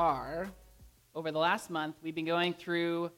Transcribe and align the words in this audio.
are, 0.00 0.48
over 1.14 1.30
the 1.30 1.38
last 1.38 1.68
month, 1.68 1.94
we've 2.02 2.14
been 2.14 2.24
going 2.24 2.54
through 2.54 3.10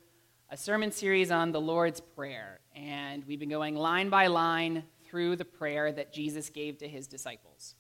a 0.51 0.57
sermon 0.57 0.91
series 0.91 1.30
on 1.30 1.53
the 1.53 1.61
Lord's 1.61 2.01
Prayer. 2.01 2.59
And 2.75 3.25
we've 3.25 3.39
been 3.39 3.51
going 3.51 3.77
line 3.77 4.09
by 4.09 4.27
line 4.27 4.83
through 5.06 5.37
the 5.37 5.45
prayer 5.45 5.92
that 5.92 6.12
Jesus 6.12 6.48
gave 6.48 6.79
to 6.79 6.89
his 6.89 7.06
disciples. 7.06 7.77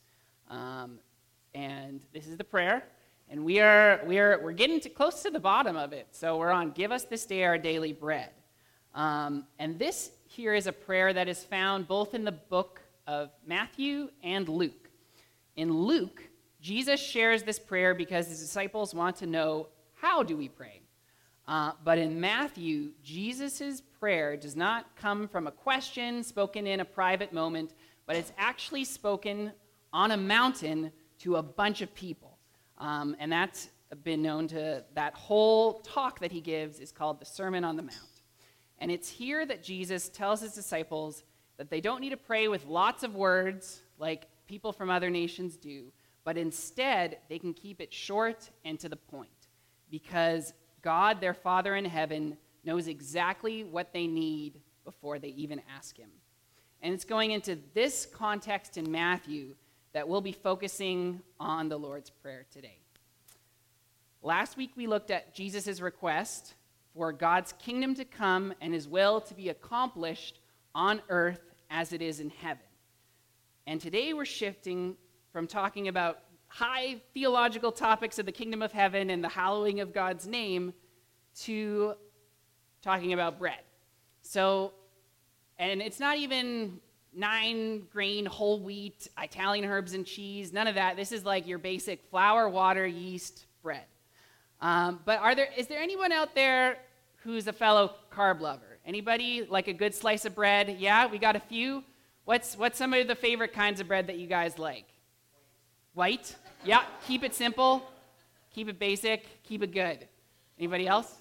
Um, 0.48 1.00
and 1.52 2.00
this 2.14 2.28
is 2.28 2.36
the 2.36 2.44
prayer. 2.44 2.84
And 3.28 3.44
we 3.44 3.58
are, 3.58 4.00
we 4.06 4.20
are 4.20 4.40
we're 4.40 4.52
getting 4.52 4.78
to, 4.78 4.88
close 4.88 5.20
to 5.24 5.30
the 5.30 5.40
bottom 5.40 5.76
of 5.76 5.92
it. 5.92 6.06
So 6.12 6.36
we're 6.36 6.52
on 6.52 6.70
Give 6.70 6.92
Us 6.92 7.02
This 7.02 7.26
Day 7.26 7.42
Our 7.42 7.58
Daily 7.58 7.92
Bread. 7.92 8.30
Um, 8.94 9.46
and 9.58 9.80
this 9.80 10.12
here 10.28 10.54
is 10.54 10.68
a 10.68 10.72
prayer 10.72 11.12
that 11.12 11.26
is 11.26 11.42
found 11.42 11.88
both 11.88 12.14
in 12.14 12.22
the 12.22 12.30
book 12.30 12.80
of 13.08 13.30
Matthew 13.44 14.10
and 14.22 14.48
Luke. 14.48 14.90
In 15.56 15.72
Luke, 15.72 16.22
Jesus 16.62 17.00
shares 17.00 17.42
this 17.42 17.58
prayer 17.58 17.92
because 17.92 18.28
his 18.28 18.40
disciples 18.40 18.94
want 18.94 19.16
to 19.16 19.26
know 19.26 19.66
how 19.94 20.22
do 20.22 20.36
we 20.36 20.48
pray. 20.48 20.80
Uh, 21.46 21.72
but 21.84 21.98
in 21.98 22.20
Matthew, 22.20 22.92
Jesus' 23.02 23.82
prayer 23.98 24.36
does 24.36 24.54
not 24.54 24.94
come 24.94 25.26
from 25.26 25.48
a 25.48 25.50
question 25.50 26.22
spoken 26.22 26.68
in 26.68 26.78
a 26.78 26.84
private 26.84 27.32
moment, 27.32 27.74
but 28.06 28.14
it's 28.14 28.32
actually 28.38 28.84
spoken 28.84 29.52
on 29.92 30.12
a 30.12 30.16
mountain 30.16 30.92
to 31.18 31.36
a 31.36 31.42
bunch 31.42 31.82
of 31.82 31.92
people. 31.94 32.38
Um, 32.78 33.16
and 33.18 33.30
that's 33.30 33.68
been 34.04 34.22
known 34.22 34.46
to, 34.48 34.84
that 34.94 35.14
whole 35.14 35.80
talk 35.80 36.20
that 36.20 36.30
he 36.30 36.40
gives 36.40 36.78
is 36.78 36.92
called 36.92 37.20
the 37.20 37.26
Sermon 37.26 37.64
on 37.64 37.76
the 37.76 37.82
Mount. 37.82 37.96
And 38.78 38.90
it's 38.90 39.08
here 39.08 39.44
that 39.46 39.62
Jesus 39.62 40.08
tells 40.08 40.40
his 40.40 40.54
disciples 40.54 41.24
that 41.56 41.70
they 41.70 41.80
don't 41.80 42.00
need 42.00 42.10
to 42.10 42.16
pray 42.16 42.48
with 42.48 42.66
lots 42.66 43.02
of 43.02 43.14
words 43.14 43.82
like 43.98 44.26
people 44.46 44.72
from 44.72 44.90
other 44.90 45.10
nations 45.10 45.56
do, 45.56 45.92
but 46.24 46.36
instead 46.36 47.18
they 47.28 47.38
can 47.38 47.52
keep 47.52 47.80
it 47.80 47.92
short 47.92 48.50
and 48.64 48.78
to 48.80 48.88
the 48.88 48.96
point 48.96 49.28
because 49.90 50.52
God, 50.82 51.20
their 51.20 51.34
Father 51.34 51.76
in 51.76 51.84
heaven, 51.84 52.36
knows 52.64 52.88
exactly 52.88 53.64
what 53.64 53.92
they 53.92 54.06
need 54.06 54.60
before 54.84 55.18
they 55.18 55.28
even 55.28 55.60
ask 55.76 55.96
Him. 55.96 56.10
And 56.80 56.92
it's 56.92 57.04
going 57.04 57.30
into 57.30 57.58
this 57.74 58.06
context 58.06 58.76
in 58.76 58.90
Matthew 58.90 59.54
that 59.92 60.08
we'll 60.08 60.20
be 60.20 60.32
focusing 60.32 61.20
on 61.38 61.68
the 61.68 61.78
Lord's 61.78 62.10
Prayer 62.10 62.46
today. 62.50 62.78
Last 64.22 64.56
week 64.56 64.72
we 64.76 64.86
looked 64.86 65.10
at 65.10 65.34
Jesus' 65.34 65.80
request 65.80 66.54
for 66.94 67.12
God's 67.12 67.52
kingdom 67.54 67.94
to 67.96 68.04
come 68.04 68.54
and 68.60 68.72
His 68.74 68.88
will 68.88 69.20
to 69.22 69.34
be 69.34 69.48
accomplished 69.48 70.40
on 70.74 71.02
earth 71.08 71.40
as 71.70 71.92
it 71.92 72.02
is 72.02 72.20
in 72.20 72.30
heaven. 72.30 72.64
And 73.66 73.80
today 73.80 74.12
we're 74.12 74.24
shifting 74.24 74.96
from 75.32 75.46
talking 75.46 75.88
about 75.88 76.18
high 76.48 76.96
theological 77.14 77.72
topics 77.72 78.18
of 78.18 78.26
the 78.26 78.32
kingdom 78.32 78.60
of 78.60 78.72
heaven 78.72 79.08
and 79.10 79.24
the 79.24 79.28
hallowing 79.28 79.80
of 79.80 79.92
God's 79.92 80.26
name 80.26 80.74
to 81.40 81.94
talking 82.82 83.14
about 83.14 83.38
bread. 83.38 83.60
So, 84.20 84.72
and 85.58 85.80
it's 85.80 85.98
not 85.98 86.18
even 86.18 86.78
nine 87.14 87.86
grain 87.90 88.26
whole 88.26 88.60
wheat 88.60 89.08
Italian 89.18 89.64
herbs 89.64 89.94
and 89.94 90.04
cheese, 90.04 90.52
none 90.52 90.66
of 90.66 90.74
that. 90.74 90.96
This 90.96 91.10
is 91.10 91.24
like 91.24 91.46
your 91.46 91.58
basic 91.58 92.02
flour, 92.10 92.48
water, 92.48 92.86
yeast, 92.86 93.46
bread. 93.62 93.84
Um, 94.60 95.00
but 95.04 95.18
are 95.20 95.34
there 95.34 95.48
is 95.56 95.66
there 95.66 95.80
anyone 95.80 96.12
out 96.12 96.34
there 96.34 96.78
who's 97.24 97.46
a 97.48 97.52
fellow 97.52 97.94
carb 98.12 98.40
lover? 98.40 98.78
Anybody 98.84 99.46
like 99.48 99.68
a 99.68 99.72
good 99.72 99.94
slice 99.94 100.24
of 100.24 100.34
bread? 100.34 100.76
Yeah, 100.78 101.06
we 101.06 101.18
got 101.18 101.34
a 101.34 101.40
few. 101.40 101.82
What's 102.24 102.56
what's 102.56 102.78
some 102.78 102.92
of 102.92 103.08
the 103.08 103.14
favorite 103.14 103.52
kinds 103.52 103.80
of 103.80 103.88
bread 103.88 104.06
that 104.08 104.18
you 104.18 104.26
guys 104.26 104.58
like? 104.58 104.86
White? 105.94 106.36
Yeah, 106.64 106.84
keep 107.06 107.22
it 107.22 107.34
simple, 107.34 107.82
keep 108.54 108.68
it 108.68 108.78
basic, 108.78 109.42
keep 109.42 109.62
it 109.62 109.72
good. 109.72 110.06
Anybody 110.58 110.86
else? 110.86 111.12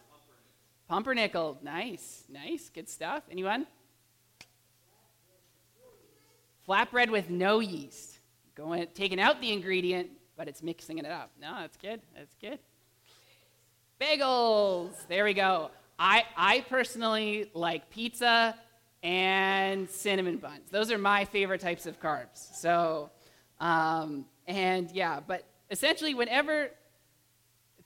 Pumpernickel. 0.88 1.58
Nice, 1.64 2.24
nice, 2.30 2.70
good 2.70 2.88
stuff. 2.88 3.24
Anyone? 3.32 3.66
Flatbread 6.68 7.10
with 7.10 7.30
no 7.30 7.60
yeast. 7.60 8.20
Going, 8.56 8.88
taking 8.94 9.20
out 9.20 9.42
the 9.42 9.52
ingredient, 9.52 10.10
but 10.38 10.48
it's 10.48 10.62
mixing 10.62 11.00
it 11.00 11.06
up. 11.06 11.32
No, 11.42 11.56
that's 11.60 11.78
good. 11.78 12.02
That's 12.16 12.36
good. 12.36 12.60
Bagels. 14.00 14.92
There 15.08 15.24
we 15.24 15.34
go. 15.34 15.72
I, 15.98 16.24
I 16.36 16.62
personally 16.62 17.50
like 17.54 17.90
pizza 17.90 18.56
and 19.04 19.90
cinnamon 19.90 20.38
buns. 20.38 20.70
Those 20.72 20.92
are 20.92 20.98
my 20.98 21.26
favorite 21.26 21.62
types 21.62 21.86
of 21.86 22.00
carbs. 22.00 22.56
So, 22.56 23.10
um, 23.60 24.26
and 24.48 24.90
yeah, 24.92 25.20
but 25.26 25.46
essentially, 25.70 26.14
whenever, 26.14 26.70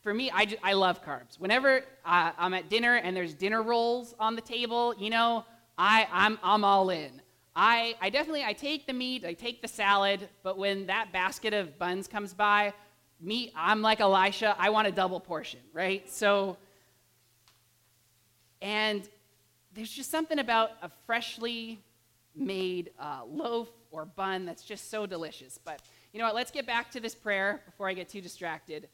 for 0.01 0.13
me, 0.13 0.31
I, 0.31 0.45
just, 0.45 0.61
I 0.63 0.73
love 0.73 1.03
carbs. 1.03 1.39
Whenever 1.39 1.83
uh, 2.05 2.31
I'm 2.37 2.53
at 2.53 2.69
dinner 2.69 2.95
and 2.95 3.15
there's 3.15 3.33
dinner 3.33 3.61
rolls 3.61 4.15
on 4.19 4.35
the 4.35 4.41
table, 4.41 4.93
you 4.97 5.09
know, 5.09 5.45
I, 5.77 6.07
I'm, 6.11 6.39
I'm 6.43 6.63
all 6.63 6.89
in. 6.89 7.21
I, 7.55 7.95
I 8.01 8.09
definitely, 8.09 8.43
I 8.43 8.53
take 8.53 8.85
the 8.85 8.93
meat, 8.93 9.23
I 9.25 9.33
take 9.33 9.61
the 9.61 9.67
salad, 9.67 10.27
but 10.43 10.57
when 10.57 10.87
that 10.87 11.13
basket 11.13 11.53
of 11.53 11.77
buns 11.79 12.07
comes 12.07 12.33
by, 12.33 12.73
me, 13.21 13.51
I'm 13.55 13.81
like 13.81 14.01
Elisha, 14.01 14.55
I 14.59 14.69
want 14.71 14.87
a 14.87 14.91
double 14.91 15.19
portion, 15.19 15.61
right? 15.73 16.09
So, 16.09 16.57
and 18.61 19.07
there's 19.73 19.91
just 19.91 20.11
something 20.11 20.39
about 20.39 20.71
a 20.81 20.89
freshly 21.05 21.79
made 22.35 22.91
uh, 22.99 23.21
loaf 23.25 23.69
or 23.91 24.05
bun 24.05 24.45
that's 24.45 24.63
just 24.63 24.89
so 24.89 25.05
delicious. 25.05 25.57
But 25.63 25.81
you 26.15 26.19
know 26.19 26.27
what? 26.27 26.35
Let's 26.35 26.51
get 26.51 26.65
back 26.65 26.91
to 26.91 27.01
this 27.01 27.13
prayer 27.13 27.61
before 27.65 27.89
I 27.89 27.93
get 27.93 28.07
too 28.07 28.21
distracted 28.21 28.87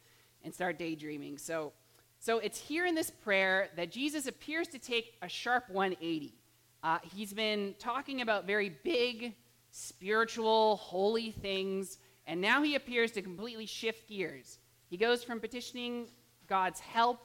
and 0.43 0.51
start 0.51 0.79
daydreaming. 0.79 1.37
So, 1.37 1.71
so 2.17 2.39
it's 2.39 2.59
here 2.59 2.87
in 2.87 2.95
this 2.95 3.11
prayer 3.11 3.69
that 3.75 3.91
Jesus 3.91 4.25
appears 4.25 4.67
to 4.69 4.79
take 4.79 5.19
a 5.21 5.29
sharp 5.29 5.69
180. 5.69 6.33
Uh, 6.81 6.97
he's 7.13 7.31
been 7.31 7.75
talking 7.77 8.21
about 8.21 8.47
very 8.47 8.69
big, 8.83 9.35
spiritual, 9.69 10.77
holy 10.77 11.29
things, 11.29 11.99
and 12.25 12.41
now 12.41 12.63
he 12.63 12.73
appears 12.73 13.11
to 13.11 13.21
completely 13.21 13.67
shift 13.67 14.09
gears. 14.09 14.57
He 14.89 14.97
goes 14.97 15.23
from 15.23 15.39
petitioning 15.39 16.07
God's 16.47 16.79
help 16.79 17.19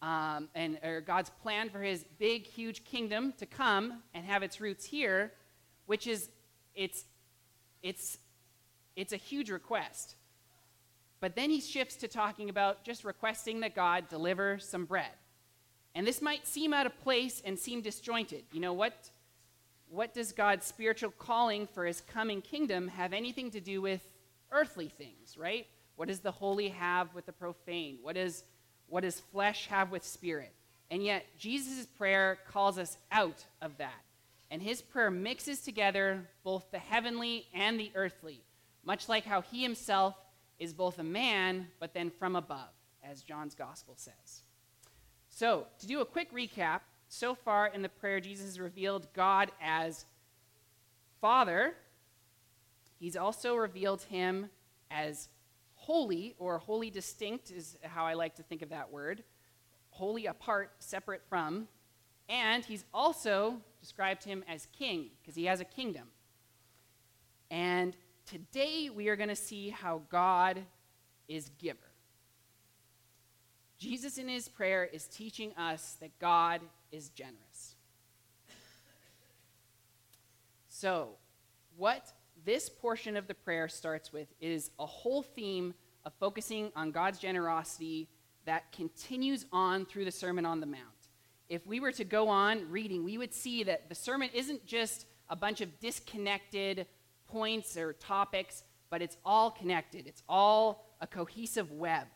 um, 0.00 0.48
and 0.54 0.78
or 0.82 1.02
God's 1.02 1.28
plan 1.28 1.68
for 1.68 1.82
his 1.82 2.06
big, 2.18 2.46
huge 2.46 2.86
kingdom 2.86 3.34
to 3.36 3.44
come 3.44 4.00
and 4.14 4.24
have 4.24 4.42
its 4.42 4.58
roots 4.58 4.86
here, 4.86 5.34
which 5.84 6.06
is 6.06 6.30
it's 6.74 7.04
it's 7.82 8.16
it's 8.96 9.12
a 9.12 9.16
huge 9.16 9.50
request. 9.50 10.16
But 11.20 11.36
then 11.36 11.50
he 11.50 11.60
shifts 11.60 11.96
to 11.96 12.08
talking 12.08 12.50
about 12.50 12.84
just 12.84 13.04
requesting 13.04 13.60
that 13.60 13.74
God 13.74 14.08
deliver 14.08 14.58
some 14.58 14.84
bread. 14.84 15.12
And 15.94 16.06
this 16.06 16.20
might 16.20 16.46
seem 16.46 16.74
out 16.74 16.86
of 16.86 17.00
place 17.00 17.40
and 17.44 17.58
seem 17.58 17.80
disjointed. 17.80 18.44
You 18.52 18.60
know, 18.60 18.72
what, 18.72 19.10
what 19.88 20.12
does 20.12 20.32
God's 20.32 20.66
spiritual 20.66 21.12
calling 21.18 21.66
for 21.66 21.86
his 21.86 22.00
coming 22.00 22.42
kingdom 22.42 22.88
have 22.88 23.12
anything 23.12 23.50
to 23.52 23.60
do 23.60 23.80
with 23.80 24.06
earthly 24.52 24.88
things, 24.88 25.38
right? 25.38 25.66
What 25.96 26.08
does 26.08 26.20
the 26.20 26.32
holy 26.32 26.68
have 26.70 27.14
with 27.14 27.26
the 27.26 27.32
profane? 27.32 27.98
What, 28.02 28.16
is, 28.16 28.44
what 28.88 29.02
does 29.02 29.20
flesh 29.20 29.68
have 29.68 29.90
with 29.90 30.04
spirit? 30.04 30.52
And 30.90 31.02
yet, 31.02 31.24
Jesus' 31.38 31.86
prayer 31.86 32.38
calls 32.50 32.76
us 32.76 32.98
out 33.10 33.46
of 33.62 33.78
that. 33.78 34.02
And 34.50 34.60
his 34.60 34.82
prayer 34.82 35.10
mixes 35.10 35.60
together 35.60 36.28
both 36.42 36.70
the 36.70 36.78
heavenly 36.78 37.46
and 37.54 37.80
the 37.80 37.90
earthly 37.94 38.42
much 38.84 39.08
like 39.08 39.24
how 39.24 39.40
he 39.40 39.62
himself 39.62 40.14
is 40.58 40.72
both 40.72 40.98
a 40.98 41.04
man, 41.04 41.68
but 41.80 41.94
then 41.94 42.10
from 42.10 42.36
above, 42.36 42.70
as 43.02 43.22
John's 43.22 43.54
gospel 43.54 43.94
says. 43.96 44.42
So, 45.28 45.66
to 45.80 45.86
do 45.86 46.00
a 46.00 46.04
quick 46.04 46.32
recap, 46.32 46.80
so 47.08 47.34
far 47.34 47.66
in 47.68 47.82
the 47.82 47.88
prayer, 47.88 48.20
Jesus 48.20 48.46
has 48.46 48.60
revealed 48.60 49.06
God 49.14 49.50
as 49.60 50.04
Father. 51.20 51.74
He's 52.98 53.16
also 53.16 53.56
revealed 53.56 54.02
him 54.02 54.50
as 54.90 55.28
holy, 55.74 56.34
or 56.38 56.58
wholly 56.58 56.90
distinct, 56.90 57.50
is 57.50 57.76
how 57.82 58.06
I 58.06 58.14
like 58.14 58.36
to 58.36 58.42
think 58.42 58.62
of 58.62 58.70
that 58.70 58.90
word. 58.90 59.22
Wholly 59.90 60.26
apart, 60.26 60.72
separate 60.78 61.22
from. 61.28 61.68
And 62.28 62.64
he's 62.64 62.84
also 62.94 63.60
described 63.80 64.24
him 64.24 64.44
as 64.48 64.66
king, 64.76 65.10
because 65.20 65.34
he 65.34 65.44
has 65.44 65.60
a 65.60 65.64
kingdom. 65.64 66.08
And 67.50 67.96
today 68.26 68.90
we 68.94 69.08
are 69.08 69.16
going 69.16 69.28
to 69.28 69.36
see 69.36 69.70
how 69.70 70.02
God 70.10 70.62
is 71.28 71.50
giver. 71.58 71.78
Jesus 73.78 74.18
in 74.18 74.28
his 74.28 74.48
prayer 74.48 74.84
is 74.84 75.04
teaching 75.06 75.52
us 75.56 75.96
that 76.00 76.18
God 76.18 76.60
is 76.90 77.10
generous. 77.10 77.74
So, 80.68 81.10
what 81.76 82.12
this 82.44 82.68
portion 82.68 83.16
of 83.16 83.26
the 83.26 83.34
prayer 83.34 83.68
starts 83.68 84.12
with 84.12 84.28
is 84.40 84.70
a 84.78 84.86
whole 84.86 85.22
theme 85.22 85.74
of 86.04 86.12
focusing 86.20 86.72
on 86.76 86.90
God's 86.90 87.18
generosity 87.18 88.08
that 88.44 88.70
continues 88.72 89.46
on 89.52 89.86
through 89.86 90.04
the 90.04 90.10
Sermon 90.10 90.44
on 90.44 90.60
the 90.60 90.66
Mount. 90.66 90.82
If 91.48 91.66
we 91.66 91.80
were 91.80 91.92
to 91.92 92.04
go 92.04 92.28
on 92.28 92.70
reading, 92.70 93.04
we 93.04 93.18
would 93.18 93.32
see 93.32 93.62
that 93.64 93.88
the 93.88 93.94
sermon 93.94 94.30
isn't 94.34 94.66
just 94.66 95.06
a 95.28 95.36
bunch 95.36 95.60
of 95.60 95.78
disconnected 95.80 96.86
points 97.34 97.76
or 97.76 97.92
topics, 97.94 98.62
but 98.90 99.02
it's 99.02 99.16
all 99.24 99.50
connected. 99.50 100.06
It's 100.06 100.22
all 100.28 100.86
a 101.00 101.06
cohesive 101.06 101.72
web. 101.72 102.06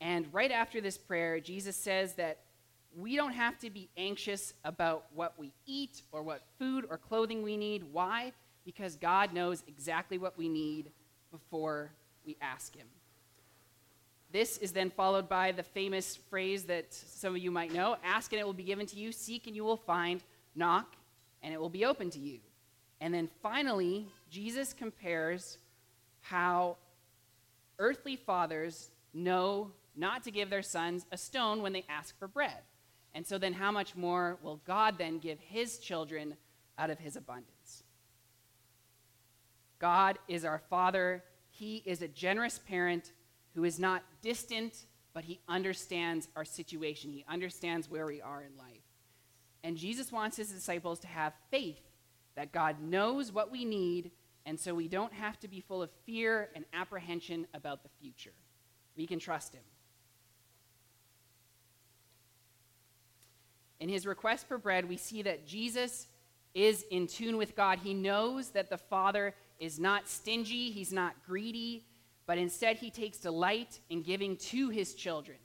And 0.00 0.32
right 0.32 0.52
after 0.52 0.80
this 0.80 0.96
prayer, 0.96 1.40
Jesus 1.40 1.74
says 1.74 2.14
that 2.14 2.38
we 2.96 3.16
don't 3.16 3.32
have 3.32 3.58
to 3.58 3.70
be 3.70 3.88
anxious 3.96 4.54
about 4.64 5.06
what 5.14 5.34
we 5.36 5.52
eat 5.66 6.02
or 6.12 6.22
what 6.22 6.42
food 6.60 6.86
or 6.88 6.96
clothing 6.96 7.42
we 7.42 7.56
need. 7.56 7.82
Why? 7.90 8.32
Because 8.64 8.94
God 8.94 9.32
knows 9.32 9.64
exactly 9.66 10.16
what 10.16 10.38
we 10.38 10.48
need 10.48 10.92
before 11.32 11.90
we 12.24 12.36
ask 12.40 12.76
Him. 12.76 12.86
This 14.30 14.58
is 14.58 14.70
then 14.70 14.90
followed 14.90 15.28
by 15.28 15.50
the 15.50 15.64
famous 15.64 16.16
phrase 16.30 16.64
that 16.64 16.94
some 16.94 17.34
of 17.34 17.42
you 17.42 17.50
might 17.50 17.72
know 17.72 17.96
ask 18.04 18.32
and 18.32 18.40
it 18.40 18.44
will 18.44 18.52
be 18.52 18.62
given 18.62 18.86
to 18.86 18.96
you, 18.96 19.10
seek 19.10 19.48
and 19.48 19.56
you 19.56 19.64
will 19.64 19.76
find, 19.76 20.22
knock 20.54 20.94
and 21.42 21.52
it 21.52 21.60
will 21.60 21.68
be 21.68 21.84
open 21.84 22.10
to 22.10 22.20
you. 22.20 22.38
And 23.02 23.12
then 23.12 23.28
finally, 23.42 24.06
Jesus 24.30 24.72
compares 24.72 25.58
how 26.20 26.76
earthly 27.80 28.14
fathers 28.14 28.90
know 29.12 29.72
not 29.96 30.22
to 30.22 30.30
give 30.30 30.50
their 30.50 30.62
sons 30.62 31.04
a 31.10 31.18
stone 31.18 31.62
when 31.62 31.72
they 31.72 31.84
ask 31.88 32.16
for 32.16 32.28
bread. 32.28 32.60
And 33.12 33.26
so 33.26 33.38
then, 33.38 33.54
how 33.54 33.72
much 33.72 33.96
more 33.96 34.38
will 34.40 34.60
God 34.64 34.98
then 34.98 35.18
give 35.18 35.40
his 35.40 35.78
children 35.80 36.36
out 36.78 36.90
of 36.90 37.00
his 37.00 37.16
abundance? 37.16 37.82
God 39.80 40.16
is 40.28 40.44
our 40.44 40.62
Father. 40.70 41.24
He 41.50 41.82
is 41.84 42.02
a 42.02 42.08
generous 42.08 42.60
parent 42.60 43.10
who 43.56 43.64
is 43.64 43.80
not 43.80 44.04
distant, 44.22 44.86
but 45.12 45.24
he 45.24 45.40
understands 45.48 46.28
our 46.36 46.44
situation. 46.44 47.10
He 47.10 47.24
understands 47.28 47.90
where 47.90 48.06
we 48.06 48.22
are 48.22 48.42
in 48.42 48.56
life. 48.56 48.84
And 49.64 49.76
Jesus 49.76 50.12
wants 50.12 50.36
his 50.36 50.52
disciples 50.52 51.00
to 51.00 51.08
have 51.08 51.32
faith 51.50 51.82
that 52.36 52.52
God 52.52 52.80
knows 52.80 53.32
what 53.32 53.50
we 53.50 53.64
need, 53.64 54.10
and 54.46 54.58
so 54.58 54.74
we 54.74 54.88
don't 54.88 55.12
have 55.12 55.38
to 55.40 55.48
be 55.48 55.60
full 55.60 55.82
of 55.82 55.90
fear 56.04 56.50
and 56.54 56.64
apprehension 56.72 57.46
about 57.54 57.82
the 57.82 57.88
future. 58.00 58.32
We 58.96 59.06
can 59.06 59.18
trust 59.18 59.54
him. 59.54 59.62
In 63.80 63.88
his 63.88 64.06
request 64.06 64.46
for 64.46 64.58
bread, 64.58 64.88
we 64.88 64.96
see 64.96 65.22
that 65.22 65.46
Jesus 65.46 66.06
is 66.54 66.84
in 66.90 67.06
tune 67.06 67.36
with 67.36 67.56
God. 67.56 67.78
He 67.78 67.94
knows 67.94 68.50
that 68.50 68.70
the 68.70 68.78
Father 68.78 69.34
is 69.58 69.78
not 69.78 70.08
stingy, 70.08 70.70
he's 70.70 70.92
not 70.92 71.14
greedy, 71.26 71.86
but 72.26 72.38
instead 72.38 72.76
he 72.76 72.90
takes 72.90 73.18
delight 73.18 73.80
in 73.90 74.02
giving 74.02 74.36
to 74.36 74.68
his 74.68 74.94
children. 74.94 75.38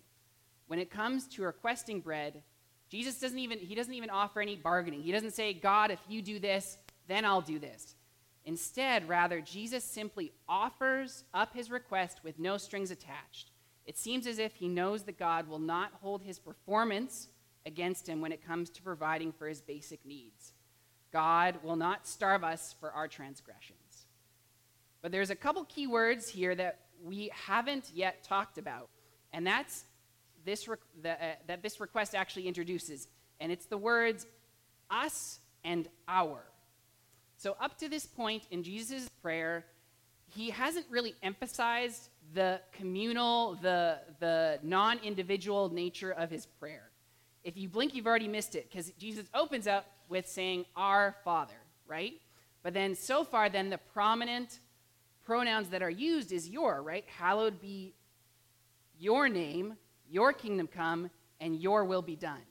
When 0.68 0.80
it 0.80 0.92
comes 0.92 1.28
to 1.30 1.44
requesting 1.44 2.02
bread, 2.02 2.44
Jesus 2.90 3.20
doesn't 3.20 3.40
even 3.40 3.60
he 3.60 3.76
doesn't 3.76 3.94
even 3.94 4.10
offer 4.10 4.42
any 4.42 4.56
bargaining. 4.56 5.02
He 5.02 5.12
doesn't 5.12 5.32
say, 5.32 5.54
"God, 5.54 5.92
if 5.92 6.00
you 6.08 6.22
do 6.22 6.40
this, 6.40 6.78
then 7.08 7.26
I'll 7.26 7.42
do 7.42 7.60
this." 7.60 7.96
Instead, 8.46 9.10
rather, 9.10 9.42
Jesus 9.42 9.84
simply 9.84 10.32
offers 10.48 11.26
up 11.34 11.54
his 11.54 11.70
request 11.70 12.24
with 12.24 12.40
no 12.40 12.58
strings 12.58 12.92
attached. 12.92 13.52
It 13.86 13.98
seems 13.98 14.26
as 14.26 14.40
if 14.40 14.56
he 14.56 14.70
knows 14.70 15.04
that 15.04 15.20
God 15.20 15.48
will 15.50 15.60
not 15.60 15.92
hold 16.02 16.22
his 16.22 16.40
performance 16.40 17.28
against 17.66 18.08
him 18.08 18.22
when 18.22 18.32
it 18.32 18.46
comes 18.46 18.70
to 18.70 18.82
providing 18.82 19.34
for 19.34 19.48
his 19.48 19.60
basic 19.60 20.06
needs. 20.06 20.54
God 21.12 21.62
will 21.64 21.76
not 21.76 22.08
starve 22.08 22.44
us 22.44 22.74
for 22.80 22.92
our 22.92 23.08
transgressions. 23.08 24.06
But 25.02 25.12
there's 25.12 25.30
a 25.30 25.36
couple 25.36 25.64
key 25.66 25.88
words 25.88 26.30
here 26.30 26.56
that 26.56 26.80
we 27.04 27.30
haven't 27.34 27.92
yet 27.94 28.24
talked 28.24 28.58
about, 28.58 28.90
and 29.34 29.46
that's 29.46 29.86
this 30.48 30.68
re- 30.68 30.78
the, 31.02 31.12
uh, 31.12 31.36
that 31.48 31.62
this 31.62 31.80
request 31.80 32.16
actually 32.16 32.48
introduces, 32.48 33.08
and 33.40 33.52
it's 33.52 33.66
the 33.66 33.78
words 33.78 34.26
us 34.90 35.40
and 35.64 35.88
our. 36.08 36.44
So, 37.38 37.56
up 37.60 37.78
to 37.80 37.90
this 37.90 38.06
point 38.06 38.44
in 38.50 38.64
Jesus' 38.64 39.10
prayer, 39.22 39.66
he 40.34 40.50
hasn't 40.50 40.86
really 40.90 41.16
emphasized 41.22 42.10
the 42.34 42.60
communal, 42.74 43.56
the, 43.62 44.00
the 44.20 44.60
non 44.64 45.00
individual 45.04 45.70
nature 45.70 46.12
of 46.12 46.30
his 46.30 46.46
prayer. 46.46 46.90
If 47.44 47.58
you 47.58 47.70
blink, 47.70 47.96
you've 47.96 48.08
already 48.08 48.28
missed 48.28 48.56
it 48.56 48.70
because 48.70 48.92
Jesus 48.92 49.26
opens 49.34 49.68
up 49.68 49.86
with 50.10 50.28
saying, 50.28 50.66
Our 50.76 51.16
Father, 51.24 51.60
right? 51.86 52.14
But 52.64 52.74
then, 52.74 52.96
so 52.96 53.24
far, 53.24 53.50
then 53.50 53.70
the 53.70 53.78
prominent 53.78 54.60
pronouns 55.26 55.70
that 55.70 55.82
are 55.82 55.90
used 55.90 56.32
is 56.32 56.50
your, 56.50 56.82
right? 56.82 57.06
Hallowed 57.18 57.62
be 57.62 57.94
your 59.00 59.30
name, 59.30 59.78
your 60.10 60.34
kingdom 60.34 60.68
come, 60.68 61.10
and 61.40 61.56
your 61.56 61.86
will 61.86 62.02
be 62.02 62.16
done. 62.16 62.42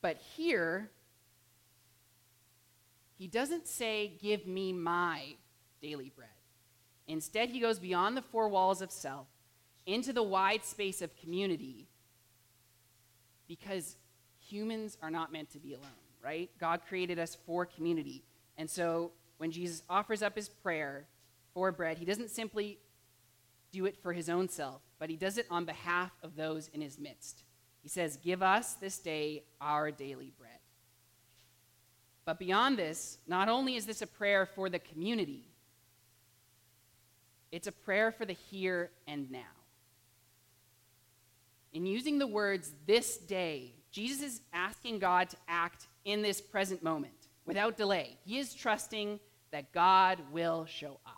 But 0.00 0.18
here, 0.36 0.90
he 3.16 3.26
doesn't 3.26 3.66
say, 3.66 4.12
Give 4.20 4.46
me 4.46 4.72
my 4.72 5.36
daily 5.80 6.12
bread. 6.14 6.28
Instead, 7.06 7.50
he 7.50 7.60
goes 7.60 7.78
beyond 7.78 8.16
the 8.16 8.22
four 8.22 8.48
walls 8.48 8.80
of 8.80 8.90
self 8.90 9.26
into 9.86 10.12
the 10.12 10.22
wide 10.22 10.64
space 10.64 11.02
of 11.02 11.14
community 11.16 11.86
because 13.46 13.96
humans 14.38 14.96
are 15.02 15.10
not 15.10 15.32
meant 15.32 15.50
to 15.50 15.58
be 15.58 15.74
alone, 15.74 15.86
right? 16.22 16.50
God 16.58 16.80
created 16.88 17.18
us 17.18 17.36
for 17.46 17.66
community. 17.66 18.22
And 18.56 18.68
so 18.68 19.12
when 19.38 19.50
Jesus 19.50 19.82
offers 19.88 20.22
up 20.22 20.36
his 20.36 20.48
prayer 20.48 21.06
for 21.52 21.70
bread, 21.72 21.98
he 21.98 22.04
doesn't 22.04 22.30
simply 22.30 22.78
do 23.74 23.86
it 23.86 24.00
for 24.00 24.12
his 24.12 24.28
own 24.28 24.48
self, 24.48 24.80
but 24.98 25.10
he 25.10 25.16
does 25.16 25.36
it 25.36 25.46
on 25.50 25.64
behalf 25.64 26.12
of 26.22 26.36
those 26.36 26.68
in 26.68 26.80
his 26.80 26.98
midst. 26.98 27.42
He 27.82 27.88
says, 27.88 28.16
Give 28.16 28.42
us 28.42 28.74
this 28.74 28.98
day 28.98 29.42
our 29.60 29.90
daily 29.90 30.32
bread. 30.38 30.50
But 32.24 32.38
beyond 32.38 32.78
this, 32.78 33.18
not 33.26 33.48
only 33.48 33.76
is 33.76 33.84
this 33.84 34.00
a 34.00 34.06
prayer 34.06 34.46
for 34.46 34.70
the 34.70 34.78
community, 34.78 35.48
it's 37.52 37.66
a 37.66 37.72
prayer 37.72 38.10
for 38.10 38.24
the 38.24 38.32
here 38.32 38.90
and 39.06 39.30
now. 39.30 39.40
In 41.72 41.84
using 41.84 42.18
the 42.18 42.26
words 42.26 42.72
this 42.86 43.16
day, 43.18 43.74
Jesus 43.90 44.22
is 44.22 44.40
asking 44.52 45.00
God 45.00 45.28
to 45.30 45.36
act 45.48 45.86
in 46.04 46.22
this 46.22 46.40
present 46.40 46.82
moment 46.82 47.28
without 47.44 47.76
delay. 47.76 48.16
He 48.24 48.38
is 48.38 48.54
trusting 48.54 49.20
that 49.50 49.72
God 49.72 50.18
will 50.32 50.64
show 50.66 50.98
up. 51.06 51.13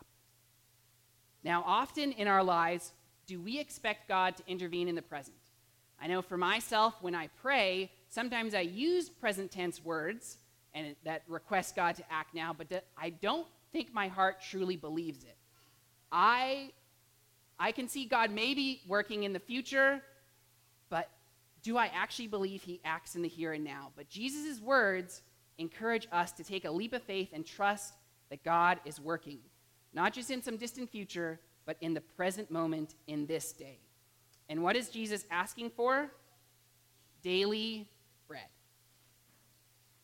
Now, 1.46 1.62
often 1.64 2.10
in 2.10 2.26
our 2.26 2.42
lives, 2.42 2.90
do 3.28 3.40
we 3.40 3.60
expect 3.60 4.08
God 4.08 4.36
to 4.36 4.42
intervene 4.48 4.88
in 4.88 4.96
the 4.96 5.00
present? 5.00 5.36
I 6.02 6.08
know 6.08 6.20
for 6.20 6.36
myself, 6.36 6.94
when 7.02 7.14
I 7.14 7.28
pray, 7.40 7.92
sometimes 8.08 8.52
I 8.52 8.62
use 8.62 9.08
present 9.08 9.52
tense 9.52 9.82
words 9.84 10.38
and 10.74 10.96
that 11.04 11.22
request 11.28 11.76
God 11.76 11.94
to 11.94 12.12
act 12.12 12.34
now, 12.34 12.52
but 12.52 12.84
I 12.98 13.10
don't 13.10 13.46
think 13.72 13.94
my 13.94 14.08
heart 14.08 14.42
truly 14.42 14.74
believes 14.74 15.22
it. 15.22 15.36
I, 16.10 16.72
I 17.60 17.70
can 17.70 17.86
see 17.86 18.06
God 18.06 18.32
maybe 18.32 18.82
working 18.88 19.22
in 19.22 19.32
the 19.32 19.38
future, 19.38 20.02
but 20.90 21.08
do 21.62 21.76
I 21.76 21.92
actually 21.94 22.26
believe 22.26 22.64
he 22.64 22.80
acts 22.84 23.14
in 23.14 23.22
the 23.22 23.28
here 23.28 23.52
and 23.52 23.62
now? 23.62 23.92
But 23.94 24.08
Jesus' 24.08 24.60
words 24.60 25.22
encourage 25.58 26.08
us 26.10 26.32
to 26.32 26.42
take 26.42 26.64
a 26.64 26.70
leap 26.72 26.92
of 26.92 27.04
faith 27.04 27.28
and 27.32 27.46
trust 27.46 27.94
that 28.30 28.42
God 28.42 28.80
is 28.84 28.98
working, 28.98 29.38
not 29.96 30.12
just 30.12 30.30
in 30.30 30.42
some 30.42 30.58
distant 30.58 30.90
future, 30.90 31.40
but 31.64 31.78
in 31.80 31.94
the 31.94 32.02
present 32.02 32.50
moment 32.50 32.94
in 33.06 33.26
this 33.26 33.52
day. 33.52 33.78
And 34.50 34.62
what 34.62 34.76
is 34.76 34.90
Jesus 34.90 35.24
asking 35.30 35.70
for? 35.70 36.12
Daily 37.22 37.88
bread. 38.28 38.44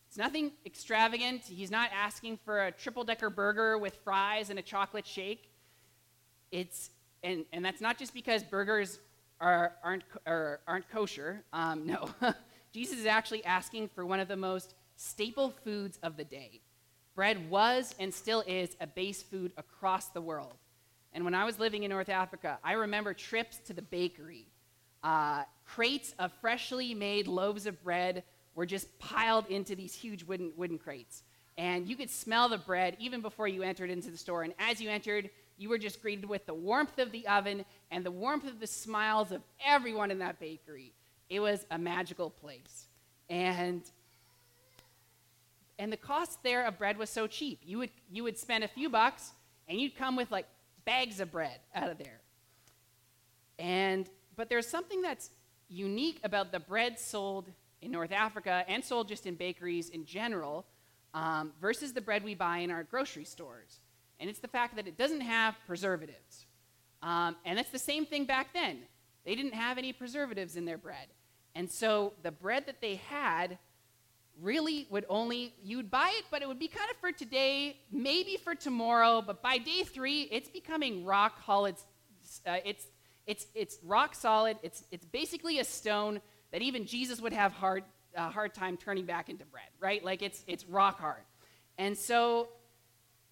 It's 0.08 0.16
nothing 0.16 0.52
extravagant. 0.64 1.42
He's 1.44 1.70
not 1.70 1.90
asking 1.94 2.38
for 2.42 2.66
a 2.66 2.72
triple 2.72 3.04
decker 3.04 3.28
burger 3.28 3.76
with 3.76 3.98
fries 4.02 4.48
and 4.48 4.58
a 4.58 4.62
chocolate 4.62 5.06
shake. 5.06 5.50
It's, 6.50 6.90
and, 7.22 7.44
and 7.52 7.62
that's 7.62 7.82
not 7.82 7.98
just 7.98 8.14
because 8.14 8.42
burgers 8.42 8.98
are, 9.40 9.74
aren't, 9.84 10.04
are, 10.26 10.60
aren't 10.66 10.88
kosher. 10.90 11.44
Um, 11.52 11.86
no. 11.86 12.08
Jesus 12.72 12.98
is 12.98 13.06
actually 13.06 13.44
asking 13.44 13.90
for 13.94 14.06
one 14.06 14.20
of 14.20 14.28
the 14.28 14.36
most 14.36 14.74
staple 14.96 15.52
foods 15.64 15.98
of 16.02 16.16
the 16.16 16.24
day. 16.24 16.62
Bread 17.14 17.50
was 17.50 17.94
and 17.98 18.12
still 18.12 18.42
is 18.46 18.76
a 18.80 18.86
base 18.86 19.22
food 19.22 19.52
across 19.56 20.08
the 20.08 20.20
world. 20.20 20.54
And 21.12 21.24
when 21.24 21.34
I 21.34 21.44
was 21.44 21.58
living 21.58 21.82
in 21.82 21.90
North 21.90 22.08
Africa, 22.08 22.58
I 22.64 22.72
remember 22.72 23.12
trips 23.12 23.58
to 23.66 23.74
the 23.74 23.82
bakery. 23.82 24.46
Uh, 25.02 25.44
crates 25.66 26.14
of 26.18 26.32
freshly 26.40 26.94
made 26.94 27.26
loaves 27.26 27.66
of 27.66 27.82
bread 27.82 28.22
were 28.54 28.66
just 28.66 28.98
piled 28.98 29.46
into 29.48 29.74
these 29.74 29.94
huge 29.94 30.24
wooden, 30.24 30.52
wooden 30.56 30.78
crates. 30.78 31.22
And 31.58 31.86
you 31.86 31.96
could 31.96 32.10
smell 32.10 32.48
the 32.48 32.58
bread 32.58 32.96
even 32.98 33.20
before 33.20 33.46
you 33.46 33.62
entered 33.62 33.90
into 33.90 34.10
the 34.10 34.16
store. 34.16 34.42
And 34.42 34.54
as 34.58 34.80
you 34.80 34.88
entered, 34.88 35.28
you 35.58 35.68
were 35.68 35.78
just 35.78 36.00
greeted 36.00 36.24
with 36.24 36.46
the 36.46 36.54
warmth 36.54 36.98
of 36.98 37.12
the 37.12 37.26
oven 37.28 37.64
and 37.90 38.04
the 38.04 38.10
warmth 38.10 38.46
of 38.46 38.58
the 38.58 38.66
smiles 38.66 39.32
of 39.32 39.42
everyone 39.64 40.10
in 40.10 40.18
that 40.20 40.40
bakery. 40.40 40.92
It 41.28 41.40
was 41.40 41.66
a 41.70 41.78
magical 41.78 42.30
place. 42.30 42.86
And 43.28 43.82
and 45.78 45.92
the 45.92 45.96
cost 45.96 46.42
there 46.42 46.66
of 46.66 46.78
bread 46.78 46.96
was 46.96 47.10
so 47.10 47.26
cheap. 47.26 47.60
You 47.64 47.78
would 47.78 47.90
you 48.10 48.22
would 48.24 48.38
spend 48.38 48.64
a 48.64 48.68
few 48.68 48.88
bucks 48.88 49.32
and 49.68 49.80
you'd 49.80 49.96
come 49.96 50.16
with 50.16 50.30
like 50.30 50.46
bags 50.84 51.20
of 51.20 51.30
bread 51.30 51.60
out 51.74 51.90
of 51.90 51.98
there. 51.98 52.20
And 53.58 54.08
but 54.36 54.48
there's 54.48 54.68
something 54.68 55.02
that's 55.02 55.30
unique 55.68 56.20
about 56.24 56.52
the 56.52 56.60
bread 56.60 56.98
sold 56.98 57.50
in 57.80 57.90
North 57.90 58.12
Africa 58.12 58.64
and 58.68 58.84
sold 58.84 59.08
just 59.08 59.26
in 59.26 59.34
bakeries 59.34 59.88
in 59.88 60.04
general 60.04 60.66
um, 61.14 61.52
versus 61.60 61.92
the 61.92 62.00
bread 62.00 62.24
we 62.24 62.34
buy 62.34 62.58
in 62.58 62.70
our 62.70 62.84
grocery 62.84 63.24
stores. 63.24 63.80
And 64.20 64.30
it's 64.30 64.38
the 64.38 64.48
fact 64.48 64.76
that 64.76 64.86
it 64.86 64.96
doesn't 64.96 65.20
have 65.20 65.56
preservatives. 65.66 66.46
Um, 67.02 67.36
and 67.44 67.58
it's 67.58 67.70
the 67.70 67.78
same 67.78 68.06
thing 68.06 68.24
back 68.24 68.52
then. 68.52 68.78
They 69.24 69.34
didn't 69.34 69.54
have 69.54 69.78
any 69.78 69.92
preservatives 69.92 70.56
in 70.56 70.64
their 70.64 70.78
bread. 70.78 71.08
And 71.54 71.70
so 71.70 72.14
the 72.22 72.30
bread 72.30 72.66
that 72.66 72.80
they 72.80 72.96
had 72.96 73.58
really 74.42 74.86
would 74.90 75.06
only, 75.08 75.54
you 75.62 75.76
would 75.76 75.90
buy 75.90 76.12
it, 76.18 76.24
but 76.30 76.42
it 76.42 76.48
would 76.48 76.58
be 76.58 76.68
kind 76.68 76.90
of 76.90 76.96
for 76.98 77.12
today, 77.12 77.76
maybe 77.90 78.36
for 78.36 78.54
tomorrow, 78.54 79.22
but 79.22 79.40
by 79.42 79.58
day 79.58 79.84
three, 79.84 80.22
it's 80.22 80.48
becoming 80.48 81.04
rock 81.04 81.40
solid. 81.46 81.76
Uh, 82.46 82.56
it's, 82.64 82.86
it's, 83.26 83.46
it's 83.54 83.78
rock 83.84 84.14
solid. 84.14 84.56
It's, 84.62 84.84
it's 84.90 85.04
basically 85.04 85.58
a 85.60 85.64
stone 85.64 86.20
that 86.50 86.60
even 86.62 86.86
Jesus 86.86 87.20
would 87.20 87.32
have 87.32 87.52
hard, 87.52 87.84
hard 88.16 88.52
time 88.54 88.76
turning 88.76 89.06
back 89.06 89.28
into 89.28 89.44
bread, 89.46 89.68
right? 89.80 90.04
Like 90.04 90.22
it's, 90.22 90.42
it's 90.46 90.66
rock 90.66 90.98
hard. 91.00 91.22
And 91.78 91.96
so 91.96 92.48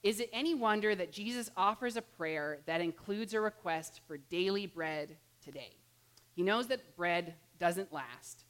is 0.02 0.20
it 0.20 0.30
any 0.32 0.54
wonder 0.54 0.94
that 0.94 1.12
Jesus 1.12 1.50
offers 1.56 1.96
a 1.96 2.02
prayer 2.02 2.60
that 2.66 2.80
includes 2.80 3.34
a 3.34 3.40
request 3.40 4.00
for 4.06 4.16
daily 4.16 4.66
bread 4.66 5.16
today? 5.44 5.74
He 6.34 6.42
knows 6.42 6.68
that 6.68 6.96
bread 6.96 7.34
doesn't 7.58 7.92
last. 7.92 8.44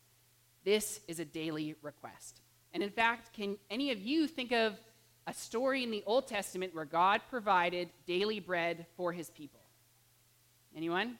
This 0.64 1.00
is 1.08 1.18
a 1.18 1.24
daily 1.24 1.74
request. 1.82 2.39
And 2.72 2.82
in 2.82 2.90
fact, 2.90 3.32
can 3.32 3.56
any 3.70 3.90
of 3.90 4.00
you 4.00 4.26
think 4.26 4.52
of 4.52 4.74
a 5.26 5.34
story 5.34 5.82
in 5.82 5.90
the 5.90 6.02
Old 6.06 6.26
Testament 6.26 6.74
where 6.74 6.84
God 6.84 7.20
provided 7.30 7.88
daily 8.06 8.40
bread 8.40 8.86
for 8.96 9.12
his 9.12 9.30
people? 9.30 9.60
Anyone? 10.76 11.18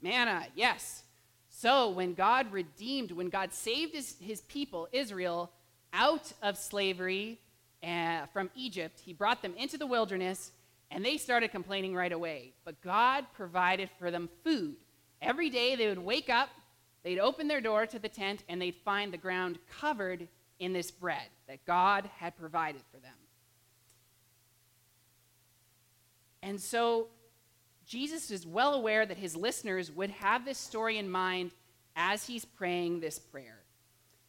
Manna, 0.00 0.46
yes. 0.54 1.02
So 1.48 1.90
when 1.90 2.14
God 2.14 2.52
redeemed, 2.52 3.12
when 3.12 3.28
God 3.28 3.52
saved 3.52 3.94
his, 3.94 4.16
his 4.20 4.40
people, 4.42 4.88
Israel, 4.92 5.50
out 5.92 6.32
of 6.42 6.56
slavery 6.56 7.38
uh, 7.82 8.26
from 8.32 8.50
Egypt, 8.54 9.00
he 9.00 9.12
brought 9.12 9.40
them 9.40 9.54
into 9.56 9.78
the 9.78 9.86
wilderness, 9.86 10.50
and 10.90 11.04
they 11.04 11.16
started 11.16 11.52
complaining 11.52 11.94
right 11.94 12.12
away. 12.12 12.52
But 12.64 12.80
God 12.80 13.24
provided 13.34 13.88
for 13.98 14.10
them 14.10 14.28
food. 14.42 14.76
Every 15.22 15.48
day 15.48 15.76
they 15.76 15.88
would 15.88 15.98
wake 15.98 16.28
up, 16.28 16.48
they'd 17.04 17.20
open 17.20 17.46
their 17.46 17.60
door 17.60 17.86
to 17.86 17.98
the 18.00 18.08
tent, 18.08 18.42
and 18.48 18.60
they'd 18.60 18.74
find 18.84 19.12
the 19.12 19.18
ground 19.18 19.58
covered 19.80 20.26
in 20.58 20.72
this 20.72 20.90
bread 20.90 21.28
that 21.46 21.64
God 21.64 22.10
had 22.18 22.36
provided 22.36 22.82
for 22.90 22.98
them. 22.98 23.12
And 26.42 26.60
so 26.60 27.08
Jesus 27.86 28.30
is 28.30 28.46
well 28.46 28.74
aware 28.74 29.06
that 29.06 29.16
his 29.16 29.36
listeners 29.36 29.90
would 29.92 30.10
have 30.10 30.44
this 30.44 30.58
story 30.58 30.98
in 30.98 31.10
mind 31.10 31.52
as 31.96 32.26
he's 32.26 32.44
praying 32.44 33.00
this 33.00 33.18
prayer. 33.18 33.60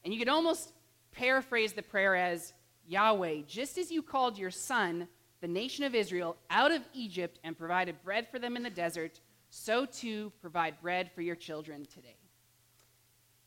And 0.04 0.14
you 0.14 0.20
could 0.20 0.30
almost 0.30 0.72
paraphrase 1.12 1.74
the 1.74 1.82
prayer 1.82 2.16
as 2.16 2.54
Yahweh, 2.88 3.42
just 3.48 3.78
as 3.78 3.92
you 3.92 4.02
called 4.02 4.38
your 4.38 4.52
son, 4.52 5.08
the 5.42 5.48
nation 5.48 5.84
of 5.84 5.96
Israel, 5.96 6.38
out 6.50 6.72
of 6.72 6.82
Egypt 6.94 7.40
and 7.44 7.58
provided 7.58 8.02
bread 8.04 8.28
for 8.30 8.40
them 8.40 8.56
in 8.56 8.64
the 8.64 8.70
desert, 8.70 9.20
so 9.50 9.86
too 9.86 10.32
provide 10.42 10.82
bread 10.82 11.12
for 11.14 11.22
your 11.22 11.36
children 11.36 11.86
today. 11.86 12.16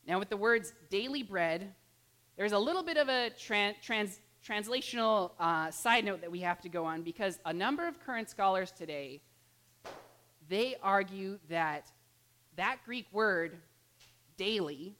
Now, 0.07 0.19
with 0.19 0.29
the 0.29 0.37
words 0.37 0.73
daily 0.89 1.23
bread, 1.23 1.73
there's 2.37 2.51
a 2.51 2.59
little 2.59 2.83
bit 2.83 2.97
of 2.97 3.09
a 3.09 3.29
trans, 3.31 3.77
trans, 3.81 4.19
translational 4.45 5.31
uh, 5.39 5.71
side 5.71 6.05
note 6.05 6.21
that 6.21 6.31
we 6.31 6.39
have 6.41 6.61
to 6.61 6.69
go 6.69 6.85
on 6.85 7.03
because 7.03 7.39
a 7.45 7.53
number 7.53 7.87
of 7.87 7.99
current 7.99 8.29
scholars 8.29 8.71
today 8.71 9.21
they 10.47 10.75
argue 10.81 11.37
that 11.47 11.91
that 12.55 12.77
Greek 12.83 13.05
word 13.11 13.55
daily 14.35 14.95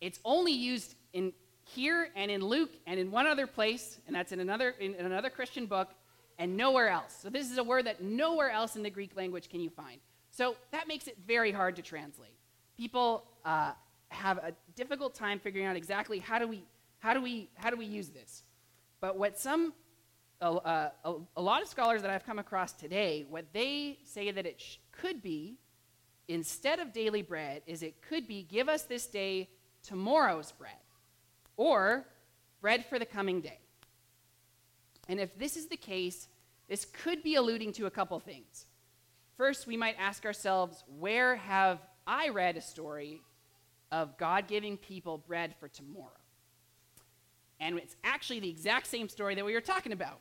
it's 0.00 0.20
only 0.24 0.52
used 0.52 0.94
in 1.12 1.32
here 1.64 2.08
and 2.16 2.30
in 2.30 2.40
Luke 2.40 2.70
and 2.86 2.98
in 2.98 3.10
one 3.10 3.26
other 3.26 3.46
place, 3.46 3.98
and 4.06 4.14
that's 4.14 4.32
in 4.32 4.40
another, 4.40 4.74
in, 4.80 4.94
in 4.94 5.06
another 5.06 5.30
Christian 5.30 5.66
book, 5.66 5.88
and 6.38 6.56
nowhere 6.56 6.88
else. 6.88 7.16
So 7.20 7.30
this 7.30 7.50
is 7.50 7.58
a 7.58 7.64
word 7.64 7.86
that 7.86 8.02
nowhere 8.02 8.50
else 8.50 8.76
in 8.76 8.82
the 8.82 8.90
Greek 8.90 9.16
language 9.16 9.48
can 9.48 9.60
you 9.60 9.70
find. 9.70 10.00
So 10.30 10.56
that 10.70 10.86
makes 10.86 11.08
it 11.08 11.16
very 11.26 11.50
hard 11.50 11.76
to 11.76 11.82
translate. 11.82 12.36
People 12.76 13.24
uh, 13.44 13.72
have 14.10 14.38
a 14.38 14.52
difficult 14.74 15.14
time 15.14 15.38
figuring 15.38 15.66
out 15.66 15.76
exactly 15.76 16.18
how 16.18 16.38
do 16.38 16.48
we 16.48 16.64
how 16.98 17.14
do 17.14 17.20
we 17.20 17.48
how 17.54 17.70
do 17.70 17.76
we 17.76 17.86
use 17.86 18.08
this. 18.08 18.42
But 19.00 19.16
what 19.16 19.38
some 19.38 19.72
a, 20.40 20.90
a, 21.04 21.14
a 21.36 21.42
lot 21.42 21.62
of 21.62 21.68
scholars 21.68 22.02
that 22.02 22.10
I've 22.10 22.24
come 22.24 22.38
across 22.38 22.72
today, 22.72 23.26
what 23.28 23.46
they 23.52 23.98
say 24.04 24.30
that 24.30 24.46
it 24.46 24.60
sh- 24.60 24.76
could 24.92 25.20
be 25.20 25.58
instead 26.28 26.78
of 26.78 26.92
daily 26.92 27.22
bread 27.22 27.62
is 27.66 27.82
it 27.82 28.00
could 28.02 28.28
be 28.28 28.42
give 28.42 28.68
us 28.68 28.82
this 28.82 29.06
day 29.06 29.48
tomorrow's 29.82 30.52
bread 30.52 30.72
or 31.56 32.06
bread 32.60 32.84
for 32.84 32.98
the 32.98 33.06
coming 33.06 33.40
day. 33.40 33.58
And 35.08 35.18
if 35.18 35.36
this 35.38 35.56
is 35.56 35.66
the 35.66 35.76
case, 35.76 36.28
this 36.68 36.84
could 36.84 37.22
be 37.22 37.34
alluding 37.34 37.72
to 37.74 37.86
a 37.86 37.90
couple 37.90 38.18
things. 38.20 38.66
First, 39.36 39.66
we 39.66 39.76
might 39.76 39.96
ask 39.98 40.24
ourselves, 40.24 40.84
where 40.98 41.36
have 41.36 41.78
I 42.06 42.28
read 42.28 42.56
a 42.56 42.60
story 42.60 43.22
of 43.90 44.16
God 44.18 44.46
giving 44.46 44.76
people 44.76 45.18
bread 45.18 45.54
for 45.58 45.68
tomorrow? 45.68 46.10
And 47.60 47.78
it's 47.78 47.96
actually 48.04 48.40
the 48.40 48.50
exact 48.50 48.86
same 48.86 49.08
story 49.08 49.34
that 49.34 49.44
we 49.44 49.52
were 49.52 49.60
talking 49.60 49.92
about. 49.92 50.20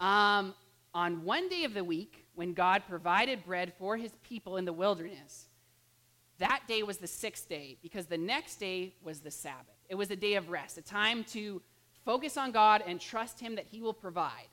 Um, 0.00 0.54
on 0.94 1.24
one 1.24 1.48
day 1.48 1.64
of 1.64 1.74
the 1.74 1.84
week, 1.84 2.26
when 2.34 2.54
God 2.54 2.82
provided 2.88 3.44
bread 3.44 3.72
for 3.78 3.96
his 3.96 4.12
people 4.22 4.56
in 4.56 4.64
the 4.64 4.72
wilderness, 4.72 5.48
that 6.38 6.62
day 6.68 6.82
was 6.82 6.98
the 6.98 7.06
sixth 7.06 7.48
day 7.48 7.76
because 7.82 8.06
the 8.06 8.18
next 8.18 8.56
day 8.56 8.94
was 9.02 9.20
the 9.20 9.30
Sabbath. 9.30 9.74
It 9.88 9.96
was 9.96 10.10
a 10.10 10.16
day 10.16 10.34
of 10.34 10.50
rest, 10.50 10.78
a 10.78 10.82
time 10.82 11.24
to 11.24 11.60
focus 12.04 12.36
on 12.36 12.52
God 12.52 12.82
and 12.86 13.00
trust 13.00 13.40
Him 13.40 13.56
that 13.56 13.66
He 13.66 13.82
will 13.82 13.92
provide. 13.92 14.48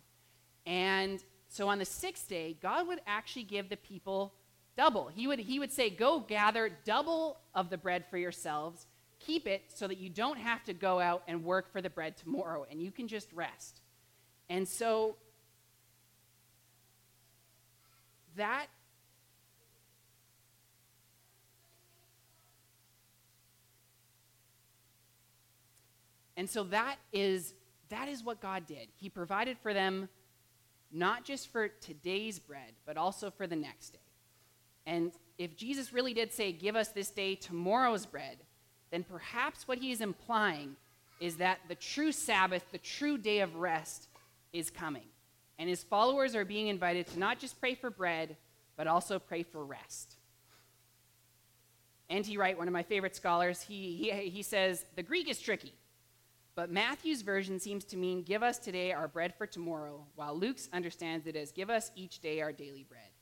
And 0.66 1.24
so 1.48 1.70
on 1.70 1.78
the 1.78 1.86
sixth 1.86 2.28
day, 2.28 2.58
God 2.62 2.88
would 2.88 3.00
actually 3.06 3.44
give 3.44 3.70
the 3.70 3.78
people 3.78 4.34
double. 4.77 5.08
He 5.08 5.27
would, 5.27 5.39
he 5.39 5.60
would 5.60 5.72
say, 5.72 5.89
Go 5.89 6.20
gather 6.20 6.70
double 6.86 7.38
of 7.53 7.70
the 7.70 7.77
bread 7.77 8.05
for 8.10 8.17
yourselves, 8.17 8.88
keep 9.20 9.48
it 9.48 9.63
so 9.74 9.88
that 9.88 9.98
you 9.98 10.10
don't 10.10 10.38
have 10.38 10.63
to 10.65 10.74
go 10.74 11.00
out 11.00 11.24
and 11.27 11.44
work 11.44 11.72
for 11.72 11.82
the 11.82 11.89
bread 11.89 12.17
tomorrow, 12.17 12.65
and 12.70 12.82
you 12.82 12.91
can 12.91 13.08
just 13.08 13.32
rest. 13.34 13.82
And 14.50 14.67
so 14.67 15.15
that 18.36 18.67
And 26.38 26.50
so 26.50 26.63
that 26.65 26.98
is 27.13 27.53
that 27.89 28.08
is 28.10 28.24
what 28.24 28.41
God 28.41 28.65
did. 28.65 28.89
He 28.98 29.10
provided 29.10 29.58
for 29.60 29.74
them 29.74 30.10
not 30.91 31.24
just 31.24 31.51
for 31.51 31.67
today's 31.67 32.39
bread, 32.39 32.74
but 32.86 32.98
also 32.98 33.29
for 33.29 33.48
the 33.48 33.55
next 33.55 33.91
day. 33.91 34.00
And 34.86 35.12
if 35.38 35.56
Jesus 35.56 35.94
really 35.94 36.13
did 36.13 36.32
say, 36.32 36.51
Give 36.51 36.75
us 36.75 36.89
this 36.89 37.10
day 37.10 37.36
tomorrow's 37.36 38.06
bread, 38.06 38.38
then 38.92 39.04
perhaps 39.04 39.68
what 39.68 39.77
he 39.77 39.92
is 39.92 40.01
implying 40.01 40.75
is 41.20 41.38
that 41.38 41.60
the 41.68 41.75
true 41.75 42.12
Sabbath, 42.12 42.63
the 42.72 42.77
true 42.77 43.18
day 43.18 43.39
of 43.39 43.56
rest, 43.56 44.08
is 44.54 44.70
coming. 44.70 45.08
And 45.58 45.70
his 45.70 45.84
followers 45.84 46.36
are 46.36 46.46
being 46.46 46.68
invited 46.68 47.08
to 47.08 47.20
not 47.20 47.39
just 47.39 47.60
pray 47.60 47.75
for 47.75 47.89
bread, 47.89 48.36
but 48.75 48.88
also 48.88 49.20
pray 49.20 49.44
for 49.44 49.63
rest. 49.63 50.15
N.T. 52.10 52.38
Wright, 52.38 52.58
one 52.58 52.68
of 52.68 52.74
my 52.74 52.84
favorite 52.84 53.15
scholars, 53.15 53.62
he, 53.62 53.96
he, 53.96 54.30
he 54.30 54.44
says, 54.44 54.86
The 54.96 55.04
Greek 55.04 55.30
is 55.30 55.39
tricky. 55.39 55.74
But 56.54 56.72
Matthew's 56.72 57.22
version 57.22 57.60
seems 57.60 57.84
to 57.86 57.98
mean, 57.98 58.22
Give 58.22 58.44
us 58.44 58.60
today 58.60 58.92
our 58.92 59.08
bread 59.08 59.34
for 59.36 59.48
tomorrow, 59.48 60.06
while 60.15 60.38
Luke's 60.38 60.70
understands 60.72 61.25
it 61.25 61.36
as, 61.36 61.51
Give 61.51 61.70
us 61.70 61.92
each 61.96 62.20
day 62.20 62.42
our 62.42 62.51
daily 62.51 62.86
bread. 62.88 63.15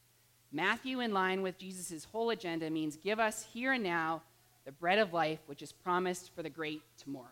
Matthew, 0.54 1.00
in 1.00 1.14
line 1.14 1.42
with 1.42 1.58
Jesus' 1.58 2.06
whole 2.06 2.30
agenda, 2.30 2.70
means, 2.70 2.96
Give 2.96 3.20
us 3.20 3.46
here 3.52 3.74
and 3.74 3.84
now 3.84 4.22
the 4.66 4.72
bread 4.72 5.00
of 5.00 5.12
life, 5.12 5.40
which 5.48 5.62
is 5.62 5.72
promised 5.72 6.34
for 6.36 6.44
the 6.44 6.50
great 6.50 6.84
tomorrow. 6.98 7.26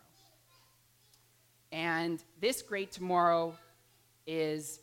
And 1.72 2.22
this 2.42 2.62
great 2.62 2.92
tomorrow 2.92 3.54
is, 4.26 4.80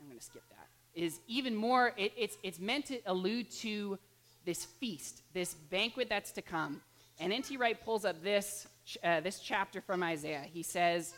I'm 0.00 0.06
going 0.06 0.18
to 0.18 0.24
skip 0.24 0.42
that, 0.50 0.68
is 0.94 1.20
even 1.28 1.54
more, 1.54 1.94
it, 1.96 2.12
it's, 2.16 2.36
it's 2.42 2.58
meant 2.58 2.86
to 2.86 2.98
allude 3.06 3.50
to 3.60 3.98
this 4.44 4.64
feast, 4.64 5.22
this 5.32 5.54
banquet 5.54 6.08
that's 6.08 6.32
to 6.32 6.42
come. 6.42 6.82
And 7.20 7.32
N.T. 7.32 7.56
Wright 7.56 7.82
pulls 7.82 8.04
up 8.04 8.22
this 8.22 8.66
uh, 9.04 9.20
this 9.20 9.38
chapter 9.38 9.80
from 9.80 10.02
Isaiah. 10.02 10.44
He 10.52 10.62
says, 10.62 11.14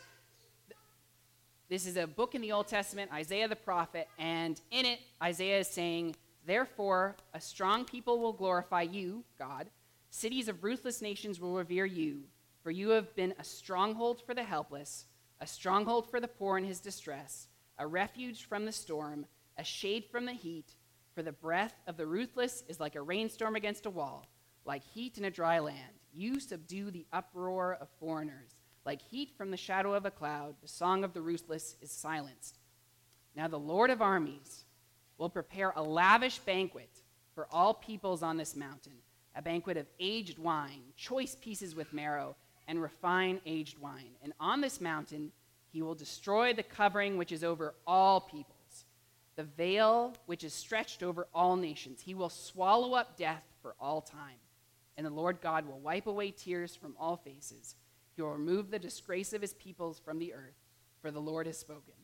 This 1.73 1.87
is 1.87 1.97
a 1.97 2.07
book 2.07 2.35
in 2.35 2.43
the 2.43 2.53
Old 2.53 2.69
Testament, 2.69 3.11
Isaiah 3.15 3.49
the 3.49 3.57
prophet, 3.57 4.07
and 4.19 4.61
in 4.71 4.85
it, 4.85 4.99
Isaiah 5.23 5.61
is 5.61 5.69
saying, 5.69 6.17
Therefore, 6.45 7.17
a 7.33 7.41
strong 7.41 7.87
people 7.87 8.19
will 8.19 8.35
glorify 8.35 8.83
you, 8.83 9.25
God. 9.39 9.71
Cities 10.11 10.49
of 10.49 10.65
ruthless 10.65 11.01
nations 11.01 11.41
will 11.41 11.57
revere 11.57 11.87
you, 11.87 12.25
for 12.63 12.71
you 12.71 12.91
have 12.91 13.17
been 13.17 13.33
a 13.39 13.45
stronghold 13.45 14.21
for 14.21 14.35
the 14.35 14.43
helpless, 14.43 15.07
a 15.41 15.47
stronghold 15.47 16.11
for 16.11 16.21
the 16.21 16.29
poor 16.29 16.59
in 16.59 16.65
his 16.65 16.79
distress, 16.79 17.49
a 17.79 17.87
refuge 17.87 18.45
from 18.45 18.67
the 18.67 18.71
storm, 18.73 19.25
a 19.57 19.65
shade 19.65 20.05
from 20.13 20.27
the 20.27 20.35
heat. 20.35 20.75
For 21.15 21.23
the 21.23 21.33
breath 21.33 21.81
of 21.87 21.97
the 21.97 22.07
ruthless 22.07 22.65
is 22.69 22.81
like 22.81 22.97
a 22.97 23.01
rainstorm 23.01 23.57
against 23.57 23.87
a 23.87 23.91
wall, 23.91 24.27
like 24.67 24.83
heat 24.85 25.17
in 25.17 25.25
a 25.25 25.31
dry 25.31 25.59
land. 25.59 25.95
You 26.13 26.39
subdue 26.39 26.91
the 26.91 27.07
uproar 27.15 27.79
of 27.81 27.89
foreigners. 27.99 28.57
Like 28.85 29.01
heat 29.01 29.31
from 29.37 29.51
the 29.51 29.57
shadow 29.57 29.95
of 29.95 30.07
a 30.07 30.11
cloud, 30.11 30.57
the 30.61 30.69
song 30.69 31.05
of 31.05 31.13
the 31.13 31.23
ruthless 31.23 31.77
is 31.81 31.91
silenced. 31.91 32.59
Now 33.37 33.49
the 33.49 33.59
Lord 33.59 33.91
of 33.91 34.03
armies 34.03 34.65
will 35.19 35.31
prepare 35.31 35.73
a 35.77 35.83
lavish 35.83 36.39
banquet 36.41 36.91
for 37.35 37.47
all 37.51 37.75
peoples 37.75 38.23
on 38.23 38.37
this 38.37 38.57
mountain, 38.57 38.93
a 39.37 39.43
banquet 39.43 39.77
of 39.77 39.87
aged 40.01 40.39
wine, 40.39 40.83
choice 40.97 41.37
pieces 41.41 41.75
with 41.75 41.93
marrow, 41.93 42.35
and 42.67 42.83
refined 42.83 43.41
aged 43.47 43.79
wine. 43.79 44.11
And 44.23 44.33
on 44.41 44.61
this 44.61 44.81
mountain 44.81 45.31
he 45.73 45.81
will 45.81 45.95
destroy 45.95 46.53
the 46.53 46.63
covering 46.63 47.17
which 47.17 47.33
is 47.33 47.45
over 47.45 47.75
all 47.87 48.21
peoples, 48.21 48.85
the 49.37 49.45
veil 49.45 50.15
which 50.27 50.45
is 50.45 50.53
stretched 50.53 51.03
over 51.03 51.27
all 51.35 51.57
nations. 51.57 52.03
He 52.03 52.15
will 52.15 52.29
swallow 52.29 52.95
up 52.95 53.17
death 53.17 53.45
for 53.63 53.75
all 53.81 54.03
time. 54.03 54.37
And 54.99 55.07
the 55.07 55.11
Lord 55.11 55.41
God 55.41 55.67
will 55.67 55.79
wipe 55.79 56.07
away 56.07 56.33
tears 56.33 56.77
from 56.77 56.95
all 57.01 57.17
faces. 57.17 57.77
He 58.15 58.23
will 58.23 58.33
remove 58.33 58.71
the 58.71 58.79
disgrace 58.79 59.33
of 59.33 59.41
his 59.41 59.55
peoples 59.55 59.99
from 59.99 60.19
the 60.19 60.35
earth, 60.35 60.59
for 61.01 61.11
the 61.11 61.21
Lord 61.21 61.47
has 61.47 61.59
spoken. 61.59 61.95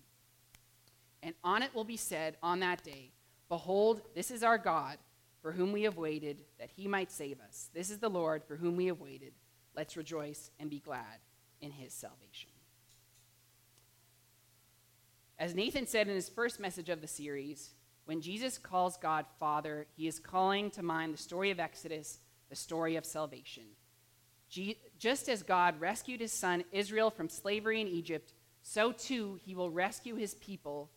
And 1.22 1.34
on 1.44 1.62
it 1.62 1.74
will 1.74 1.84
be 1.84 1.96
said 1.96 2.36
on 2.42 2.60
that 2.60 2.82
day, 2.82 3.10
Behold, 3.48 4.02
this 4.14 4.30
is 4.30 4.42
our 4.42 4.58
God, 4.58 4.98
for 5.40 5.52
whom 5.52 5.72
we 5.72 5.82
have 5.82 5.96
waited, 5.96 6.42
that 6.58 6.70
he 6.70 6.86
might 6.86 7.10
save 7.10 7.40
us. 7.40 7.70
This 7.72 7.90
is 7.90 7.98
the 7.98 8.10
Lord, 8.10 8.44
for 8.44 8.56
whom 8.56 8.76
we 8.76 8.86
have 8.86 9.00
waited. 9.00 9.32
Let's 9.74 9.96
rejoice 9.96 10.50
and 10.58 10.68
be 10.68 10.80
glad 10.80 11.20
in 11.60 11.70
his 11.70 11.92
salvation. 11.92 12.50
As 15.38 15.54
Nathan 15.54 15.86
said 15.86 16.08
in 16.08 16.14
his 16.14 16.28
first 16.28 16.58
message 16.58 16.88
of 16.88 17.00
the 17.00 17.06
series, 17.06 17.70
when 18.06 18.20
Jesus 18.20 18.58
calls 18.58 18.96
God 18.96 19.26
Father, 19.38 19.86
he 19.96 20.08
is 20.08 20.18
calling 20.18 20.70
to 20.72 20.82
mind 20.82 21.14
the 21.14 21.18
story 21.18 21.50
of 21.50 21.60
Exodus, 21.60 22.18
the 22.48 22.56
story 22.56 22.96
of 22.96 23.04
salvation. 23.04 23.64
Just 24.48 25.28
as 25.28 25.42
God 25.42 25.80
rescued 25.80 26.20
his 26.20 26.32
son 26.32 26.64
Israel 26.72 27.10
from 27.10 27.28
slavery 27.28 27.80
in 27.80 27.88
Egypt, 27.88 28.32
so 28.62 28.92
too 28.92 29.38
he 29.44 29.54
will 29.54 29.70
rescue 29.70 30.16
his 30.16 30.34
people 30.34 30.90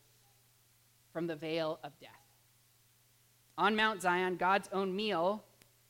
from 1.11 1.27
the 1.27 1.35
veil 1.35 1.79
of 1.83 1.97
death. 1.99 2.09
On 3.57 3.75
Mount 3.75 4.01
Zion, 4.01 4.37
God's 4.37 4.69
own 4.71 4.95
meal, 4.95 5.43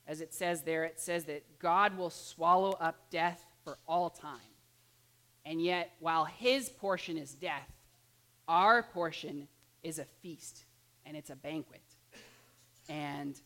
as 0.08 0.22
it 0.22 0.34
says 0.34 0.64
there, 0.64 0.84
it 0.84 1.00
says 1.00 1.26
that 1.26 1.60
God 1.60 1.98
will 1.98 2.10
swallow 2.10 2.72
up 2.80 3.10
death 3.10 3.46
for 3.64 3.78
all 3.88 4.10
time. 4.10 4.40
And 5.46 5.62
yet, 5.64 5.94
while 6.00 6.26
his 6.26 6.70
portion 6.70 7.18
is 7.18 7.34
death, 7.34 7.72
our 8.48 8.84
portion 8.84 9.48
is 9.84 10.00
a 10.00 10.06
feast 10.22 10.66
and 11.06 11.16
it's 11.16 11.30
a 11.30 11.36
banquet. 11.36 11.82
And 12.90 13.40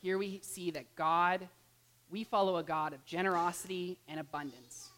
here 0.00 0.18
we 0.18 0.40
see 0.42 0.70
that 0.72 0.94
God, 0.94 1.48
we 2.10 2.24
follow 2.24 2.56
a 2.56 2.62
God 2.62 2.92
of 2.92 3.04
generosity 3.04 3.98
and 4.08 4.20
abundance. 4.20 4.90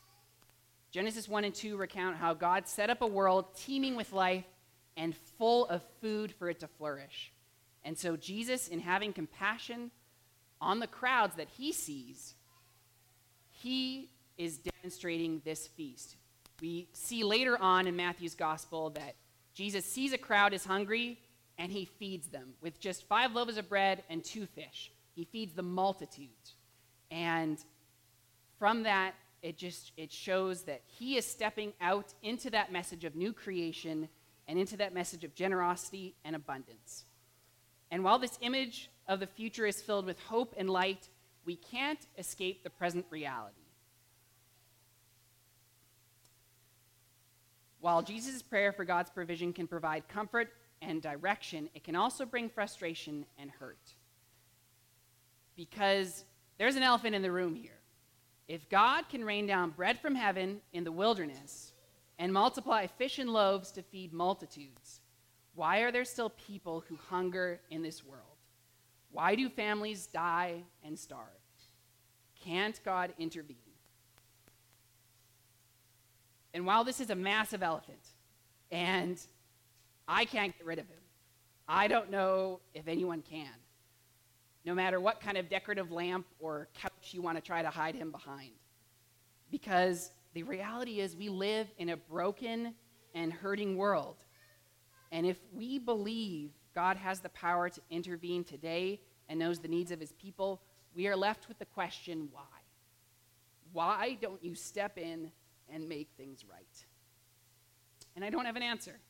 Genesis 0.91 1.29
1 1.29 1.45
and 1.45 1.55
2 1.55 1.77
recount 1.77 2.17
how 2.17 2.35
God 2.35 2.67
set 2.67 2.91
up 2.91 3.03
a 3.03 3.07
world 3.07 3.47
teeming 3.57 3.95
with 3.95 4.13
life 4.13 4.45
and 4.97 5.15
full 5.39 5.67
of 5.67 5.83
food 6.01 6.33
for 6.33 6.49
it 6.51 6.61
to 6.61 6.67
flourish. 6.67 7.33
And 7.85 7.97
so, 7.97 8.17
Jesus, 8.17 8.69
in 8.69 8.81
having 8.81 9.13
compassion 9.13 9.91
on 10.61 10.81
the 10.81 10.87
crowds 10.87 11.37
that 11.37 11.49
he 11.49 11.73
sees, 11.73 12.35
he 13.51 14.11
is 14.37 14.59
demonstrating 14.59 15.41
this 15.45 15.67
feast. 15.67 16.17
We 16.61 16.89
see 16.93 17.23
later 17.23 17.57
on 17.61 17.87
in 17.87 17.97
Matthew's 17.97 18.35
gospel 18.35 18.91
that 18.91 19.15
Jesus 19.55 19.85
sees 19.85 20.13
a 20.13 20.19
crowd 20.19 20.53
is 20.53 20.65
hungry 20.65 21.19
and 21.59 21.73
he 21.73 21.85
feeds 21.85 22.29
them 22.29 22.55
with 22.63 22.79
just 22.81 23.07
five 23.09 23.35
loaves 23.35 23.57
of 23.57 23.69
bread 23.69 24.05
and 24.09 24.25
two 24.25 24.47
fish. 24.47 24.93
He 25.15 25.25
feeds 25.25 25.53
the 25.53 25.63
multitudes. 25.63 26.55
And 27.11 27.59
from 28.59 28.85
that, 28.85 29.15
it 29.43 29.57
just 29.57 29.93
it 29.97 30.13
shows 30.13 30.63
that 30.63 30.83
he 30.87 31.17
is 31.17 31.27
stepping 31.27 31.73
out 31.81 32.15
into 32.23 32.51
that 32.51 32.73
message 32.73 33.05
of 33.05 33.15
new 33.15 33.33
creation 33.33 34.09
and 34.47 34.59
into 34.59 34.77
that 34.77 34.95
message 34.95 35.25
of 35.25 35.35
generosity 35.35 36.15
and 36.25 36.35
abundance. 36.35 37.05
And 37.91 38.05
while 38.05 38.19
this 38.19 38.39
image 38.41 38.91
of 39.07 39.21
the 39.21 39.27
future 39.27 39.67
is 39.67 39.81
filled 39.81 40.07
with 40.07 40.19
hope 40.21 40.55
and 40.57 40.69
light, 40.69 41.09
we 41.45 41.57
can't 41.57 42.07
escape 42.19 42.63
the 42.63 42.71
present 42.71 43.07
reality. 43.11 43.55
While 47.81 48.03
Jesus' 48.03 48.43
prayer 48.43 48.73
for 48.73 48.85
God's 48.85 49.11
provision 49.11 49.53
can 49.53 49.67
provide 49.67 50.09
comfort 50.09 50.53
and 50.83 51.03
direction, 51.03 51.69
it 51.75 51.85
can 51.85 51.97
also 51.97 52.25
bring 52.25 52.49
frustration 52.49 53.25
and 53.39 53.51
hurt. 53.51 53.95
Because 55.57 56.25
there's 56.59 56.77
an 56.77 56.83
elephant 56.83 57.15
in 57.15 57.23
the 57.23 57.33
room 57.33 57.55
here. 57.55 57.79
If 58.47 58.69
God 58.69 59.09
can 59.09 59.25
rain 59.25 59.47
down 59.47 59.71
bread 59.71 59.99
from 59.99 60.15
heaven 60.15 60.61
in 60.73 60.85
the 60.85 60.93
wilderness 60.93 61.73
and 62.19 62.33
multiply 62.33 62.87
fish 62.87 63.19
and 63.19 63.31
loaves 63.31 63.71
to 63.73 63.83
feed 63.83 64.13
multitudes, 64.13 65.01
why 65.55 65.81
are 65.81 65.93
there 65.93 66.05
still 66.05 66.31
people 66.31 66.85
who 66.89 66.97
hunger 67.11 67.61
in 67.71 67.83
this 67.83 68.05
world? 68.05 68.23
Why 69.11 69.35
do 69.35 69.49
families 69.49 70.07
die 70.07 70.63
and 70.85 70.99
starve? 70.99 71.25
Can't 72.45 72.81
God 72.85 73.13
intervene? 73.19 73.57
And 76.55 76.65
while 76.67 76.85
this 76.85 77.01
is 77.01 77.11
a 77.11 77.15
massive 77.15 77.63
elephant, 77.63 78.07
and 78.71 79.21
I 80.09 80.25
can't 80.25 80.57
get 80.57 80.67
rid 80.67 80.79
of 80.79 80.89
him, 80.89 81.01
I 81.69 81.87
don't 81.87 82.11
know 82.11 82.61
if 82.75 82.89
anyone 82.89 83.23
can 83.23 83.49
no 84.69 84.75
matter 84.75 85.01
what 85.01 85.19
kind 85.19 85.39
of 85.39 85.49
decorative 85.49 85.91
lamp 85.91 86.27
or 86.41 86.69
couch 86.75 87.13
you 87.13 87.23
want 87.23 87.39
to 87.39 87.41
try 87.41 87.63
to 87.63 87.71
hide 87.71 87.95
him 87.95 88.11
behind. 88.11 88.51
Because 89.51 90.11
the 90.35 90.43
reality 90.43 91.01
is, 91.01 91.17
we 91.17 91.31
live 91.31 91.69
in 91.79 91.89
a 91.89 91.97
broken 91.97 92.75
and 93.15 93.33
hurting 93.33 93.79
world. 93.79 94.17
And 95.11 95.25
if 95.25 95.39
we 95.55 95.79
believe 95.79 96.51
God 96.75 96.99
has 96.99 97.21
the 97.21 97.31
power 97.31 97.71
to 97.71 97.81
intervene 97.89 98.45
today 98.45 99.01
and 99.31 99.39
knows 99.39 99.59
the 99.59 99.69
needs 99.69 99.91
of 99.91 100.01
his 100.01 100.13
people, 100.13 100.61
we 100.95 101.07
are 101.07 101.17
left 101.17 101.49
with 101.49 101.59
the 101.59 101.65
question 101.65 102.29
why? 102.31 102.43
Why 103.73 104.19
don't 104.21 104.45
you 104.45 104.55
step 104.55 104.99
in 104.99 105.33
and 105.73 105.89
make 105.89 106.11
things 106.19 106.45
right? 106.51 106.85
And 108.17 108.23
I 108.25 108.29
don't 108.29 108.45
have 108.45 108.57
an 108.57 108.63
answer. 108.63 109.01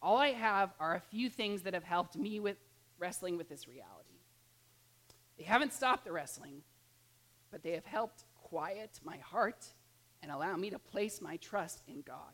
All 0.00 0.18
I 0.18 0.28
have 0.28 0.72
are 0.78 0.94
a 0.94 1.00
few 1.00 1.28
things 1.28 1.62
that 1.62 1.74
have 1.74 1.84
helped 1.84 2.16
me 2.16 2.40
with 2.40 2.56
wrestling 2.98 3.36
with 3.36 3.48
this 3.48 3.66
reality. 3.66 4.20
They 5.36 5.44
haven't 5.44 5.72
stopped 5.72 6.04
the 6.04 6.12
wrestling, 6.12 6.62
but 7.50 7.62
they 7.62 7.72
have 7.72 7.86
helped 7.86 8.24
quiet 8.34 9.00
my 9.04 9.18
heart 9.18 9.66
and 10.22 10.32
allow 10.32 10.56
me 10.56 10.70
to 10.70 10.78
place 10.78 11.20
my 11.20 11.36
trust 11.36 11.82
in 11.86 12.02
God. 12.02 12.32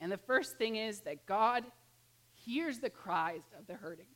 And 0.00 0.12
the 0.12 0.18
first 0.18 0.58
thing 0.58 0.76
is 0.76 1.00
that 1.00 1.26
God 1.26 1.64
hears 2.34 2.78
the 2.78 2.90
cries 2.90 3.42
of 3.58 3.66
the 3.66 3.74
hurting. 3.74 4.06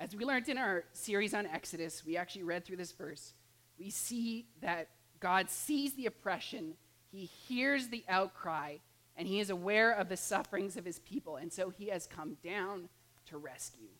As 0.00 0.16
we 0.16 0.24
learned 0.24 0.48
in 0.48 0.58
our 0.58 0.84
series 0.92 1.32
on 1.32 1.46
Exodus, 1.46 2.04
we 2.04 2.16
actually 2.16 2.42
read 2.42 2.64
through 2.64 2.76
this 2.76 2.90
verse. 2.90 3.34
We 3.78 3.88
see 3.88 4.46
that 4.60 4.88
God 5.20 5.48
sees 5.48 5.94
the 5.94 6.06
oppression 6.06 6.74
he 7.12 7.26
hears 7.26 7.88
the 7.88 8.04
outcry 8.08 8.78
and 9.16 9.28
he 9.28 9.38
is 9.38 9.50
aware 9.50 9.92
of 9.92 10.08
the 10.08 10.16
sufferings 10.16 10.76
of 10.76 10.84
his 10.84 10.98
people. 10.98 11.36
And 11.36 11.52
so 11.52 11.68
he 11.68 11.88
has 11.88 12.06
come 12.06 12.38
down 12.42 12.88
to 13.26 13.36
rescue. 13.36 13.90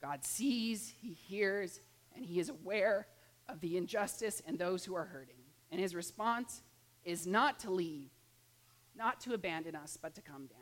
God 0.00 0.24
sees, 0.24 0.94
he 1.02 1.12
hears, 1.12 1.80
and 2.14 2.24
he 2.24 2.38
is 2.38 2.48
aware 2.48 3.08
of 3.48 3.60
the 3.60 3.76
injustice 3.76 4.40
and 4.46 4.56
those 4.56 4.84
who 4.84 4.94
are 4.94 5.06
hurting. 5.06 5.34
And 5.72 5.80
his 5.80 5.94
response 5.94 6.62
is 7.04 7.26
not 7.26 7.58
to 7.60 7.70
leave, 7.70 8.10
not 8.96 9.20
to 9.22 9.34
abandon 9.34 9.74
us, 9.74 9.98
but 10.00 10.14
to 10.14 10.20
come 10.20 10.46
down. 10.46 10.60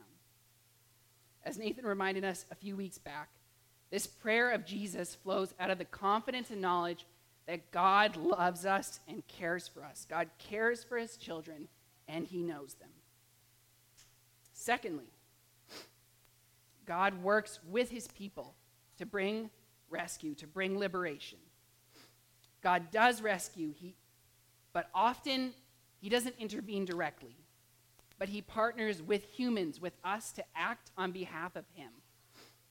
As 1.45 1.59
Nathan 1.59 1.85
reminded 1.85 2.25
us 2.25 2.47
a 2.51 2.55
few 2.55 2.75
weeks 2.75 2.99
back, 2.99 3.29
this 3.91 4.07
prayer 4.07 4.51
of 4.51 4.65
Jesus 4.65 5.15
flows 5.15 5.55
out 5.61 5.71
of 5.71 5.79
the 5.79 5.85
confidence 5.85 6.51
and 6.51 6.61
knowledge 6.61 7.07
that 7.47 7.71
God 7.71 8.17
loves 8.17 8.67
us 8.67 9.01
and 9.09 9.27
cares 9.29 9.69
for 9.69 9.85
us. 9.85 10.07
God 10.09 10.29
cares 10.39 10.83
for 10.83 10.99
his 10.99 11.17
children, 11.17 11.69
and 12.09 12.27
he 12.27 12.43
knows 12.43 12.75
them. 12.75 12.91
Secondly, 14.53 15.11
God 16.87 17.23
works 17.23 17.61
with 17.69 17.91
his 17.91 18.09
people 18.09 18.55
to 18.99 19.07
bring 19.07 19.51
rescue, 19.91 20.35
to 20.37 20.47
bring 20.47 20.79
liberation. 20.79 21.39
God 22.63 22.91
does 22.91 23.23
rescue, 23.23 23.73
he, 23.73 23.95
but 24.73 24.89
often 24.95 25.53
he 26.01 26.09
doesn't 26.09 26.35
intervene 26.39 26.85
directly, 26.85 27.37
but 28.19 28.29
he 28.29 28.43
partners 28.43 29.03
with 29.03 29.25
humans, 29.25 29.81
with 29.81 29.97
us, 30.05 30.33
to 30.33 30.45
act 30.57 30.91
on 30.97 31.13
behalf 31.13 31.55
of 31.55 31.65
him. 31.75 31.91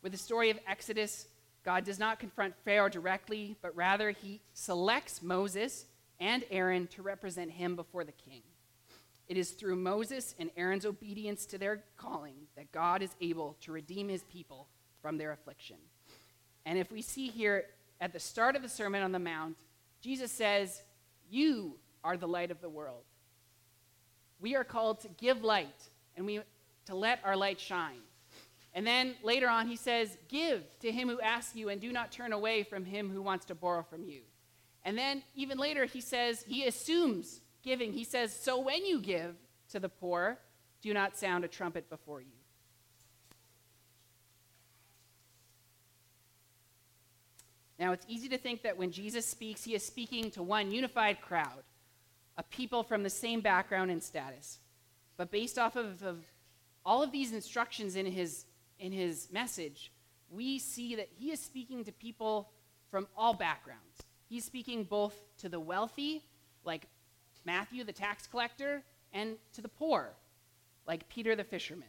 With 0.01 0.11
the 0.11 0.17
story 0.17 0.49
of 0.49 0.59
Exodus, 0.67 1.27
God 1.65 1.83
does 1.83 1.97
not 1.97 2.19
confront 2.19 2.53
Pharaoh 2.63 2.89
directly, 2.89 3.55
but 3.61 3.75
rather 3.75 4.11
he 4.11 4.39
selects 4.53 5.23
Moses 5.23 5.85
and 6.19 6.45
Aaron 6.51 6.87
to 6.87 7.01
represent 7.01 7.51
him 7.51 7.75
before 7.75 8.03
the 8.03 8.11
king. 8.11 8.43
It 9.27 9.35
is 9.37 9.51
through 9.51 9.77
Moses 9.77 10.35
and 10.37 10.51
Aaron's 10.55 10.85
obedience 10.85 11.47
to 11.47 11.57
their 11.57 11.83
calling 11.97 12.35
that 12.55 12.71
God 12.71 13.01
is 13.01 13.15
able 13.19 13.57
to 13.61 13.71
redeem 13.71 14.07
his 14.07 14.23
people 14.25 14.67
from 15.01 15.17
their 15.17 15.31
affliction. 15.31 15.77
And 16.65 16.77
if 16.77 16.91
we 16.91 17.01
see 17.01 17.29
here 17.29 17.65
at 17.99 18.13
the 18.13 18.19
start 18.19 18.55
of 18.55 18.61
the 18.61 18.69
Sermon 18.69 19.01
on 19.01 19.11
the 19.11 19.19
Mount, 19.19 19.57
Jesus 20.01 20.31
says, 20.31 20.83
You 21.29 21.77
are 22.03 22.15
the 22.15 22.27
light 22.27 22.51
of 22.51 22.61
the 22.61 22.69
world. 22.69 23.03
We 24.39 24.55
are 24.55 24.63
called 24.63 25.01
to 25.01 25.07
give 25.07 25.43
light 25.43 25.89
and 26.15 26.27
we 26.27 26.41
to 26.85 26.95
let 26.95 27.19
our 27.23 27.35
light 27.35 27.59
shine. 27.59 28.01
And 28.75 28.85
then 28.85 29.15
later 29.23 29.47
on, 29.47 29.67
he 29.67 29.77
says, 29.77 30.17
Give 30.27 30.61
to 30.81 30.91
him 30.91 31.07
who 31.07 31.19
asks 31.21 31.55
you, 31.55 31.69
and 31.69 31.79
do 31.79 31.93
not 31.93 32.11
turn 32.11 32.33
away 32.33 32.61
from 32.61 32.83
him 32.83 33.09
who 33.09 33.21
wants 33.21 33.45
to 33.45 33.55
borrow 33.55 33.81
from 33.81 34.03
you. 34.03 34.21
And 34.83 34.97
then 34.97 35.23
even 35.33 35.57
later, 35.57 35.85
he 35.85 36.01
says, 36.01 36.43
He 36.45 36.67
assumes 36.67 37.39
giving. 37.63 37.93
He 37.93 38.03
says, 38.03 38.37
So 38.37 38.59
when 38.59 38.85
you 38.85 38.99
give 38.99 39.35
to 39.69 39.79
the 39.79 39.89
poor, 39.89 40.37
do 40.81 40.93
not 40.93 41.17
sound 41.17 41.45
a 41.45 41.47
trumpet 41.47 41.89
before 41.89 42.21
you. 42.21 42.27
Now, 47.79 47.93
it's 47.93 48.05
easy 48.07 48.29
to 48.29 48.37
think 48.37 48.61
that 48.63 48.77
when 48.77 48.91
Jesus 48.91 49.25
speaks, 49.25 49.63
he 49.63 49.73
is 49.73 49.85
speaking 49.85 50.31
to 50.31 50.43
one 50.43 50.71
unified 50.71 51.21
crowd, 51.21 51.63
a 52.37 52.43
people 52.43 52.83
from 52.83 53.03
the 53.03 53.09
same 53.09 53.41
background 53.41 53.89
and 53.89 54.03
status. 54.03 54.59
But 55.17 55.31
based 55.31 55.57
off 55.57 55.75
of, 55.75 56.03
of 56.03 56.23
all 56.85 57.03
of 57.03 57.11
these 57.11 57.33
instructions 57.33 57.95
in 57.95 58.05
his, 58.05 58.45
in 58.79 58.91
his 58.91 59.27
message, 59.31 59.91
we 60.29 60.59
see 60.59 60.95
that 60.95 61.09
he 61.17 61.31
is 61.31 61.39
speaking 61.39 61.83
to 61.85 61.91
people 61.91 62.49
from 62.91 63.07
all 63.15 63.33
backgrounds. 63.33 64.03
He's 64.27 64.45
speaking 64.45 64.83
both 64.83 65.15
to 65.37 65.49
the 65.49 65.59
wealthy, 65.59 66.23
like 66.63 66.87
Matthew 67.45 67.83
the 67.83 67.93
tax 67.93 68.27
collector, 68.27 68.83
and 69.13 69.35
to 69.53 69.61
the 69.61 69.69
poor, 69.69 70.13
like 70.87 71.07
Peter 71.09 71.35
the 71.35 71.43
fisherman. 71.43 71.87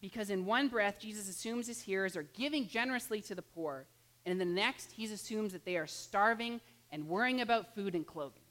Because 0.00 0.30
in 0.30 0.46
one 0.46 0.68
breath, 0.68 0.98
Jesus 0.98 1.28
assumes 1.28 1.66
his 1.66 1.80
hearers 1.80 2.16
are 2.16 2.22
giving 2.22 2.68
generously 2.68 3.20
to 3.22 3.34
the 3.34 3.42
poor, 3.42 3.86
and 4.24 4.32
in 4.32 4.38
the 4.38 4.44
next, 4.44 4.92
he 4.92 5.04
assumes 5.06 5.52
that 5.52 5.64
they 5.64 5.76
are 5.76 5.86
starving 5.86 6.60
and 6.90 7.08
worrying 7.08 7.40
about 7.40 7.74
food 7.74 7.94
and 7.94 8.06
clothing. 8.06 8.42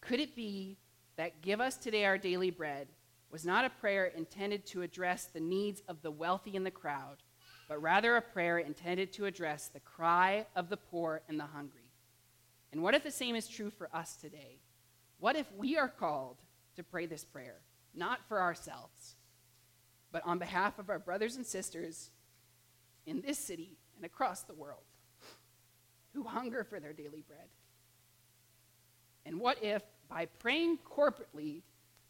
Could 0.00 0.20
it 0.20 0.36
be 0.36 0.76
that 1.16 1.42
give 1.42 1.60
us 1.60 1.76
today 1.76 2.04
our 2.04 2.18
daily 2.18 2.50
bread 2.50 2.88
was 3.30 3.44
not 3.44 3.64
a 3.64 3.70
prayer 3.70 4.06
intended 4.06 4.66
to 4.66 4.82
address 4.82 5.26
the 5.26 5.40
needs 5.40 5.82
of 5.88 6.02
the 6.02 6.10
wealthy 6.10 6.54
in 6.54 6.64
the 6.64 6.70
crowd, 6.70 7.16
but 7.68 7.82
rather 7.82 8.16
a 8.16 8.22
prayer 8.22 8.58
intended 8.58 9.12
to 9.12 9.26
address 9.26 9.68
the 9.68 9.80
cry 9.80 10.46
of 10.54 10.68
the 10.68 10.76
poor 10.76 11.22
and 11.28 11.38
the 11.38 11.46
hungry? 11.46 11.90
And 12.72 12.82
what 12.82 12.94
if 12.94 13.02
the 13.02 13.10
same 13.10 13.36
is 13.36 13.48
true 13.48 13.70
for 13.70 13.88
us 13.94 14.16
today? 14.16 14.60
What 15.18 15.36
if 15.36 15.50
we 15.52 15.76
are 15.76 15.88
called 15.88 16.36
to 16.76 16.82
pray 16.82 17.06
this 17.06 17.24
prayer, 17.24 17.56
not 17.94 18.20
for 18.28 18.40
ourselves, 18.40 19.16
but 20.12 20.22
on 20.24 20.38
behalf 20.38 20.78
of 20.78 20.90
our 20.90 20.98
brothers 20.98 21.36
and 21.36 21.46
sisters 21.46 22.10
in 23.06 23.22
this 23.22 23.38
city 23.38 23.78
and 23.96 24.04
across 24.04 24.42
the 24.42 24.54
world 24.54 24.84
who 26.14 26.22
hunger 26.22 26.64
for 26.64 26.78
their 26.80 26.92
daily 26.92 27.24
bread? 27.26 27.48
And 29.24 29.40
what 29.40 29.62
if, 29.62 29.82
by 30.08 30.26
praying 30.26 30.78
corporately 30.88 31.62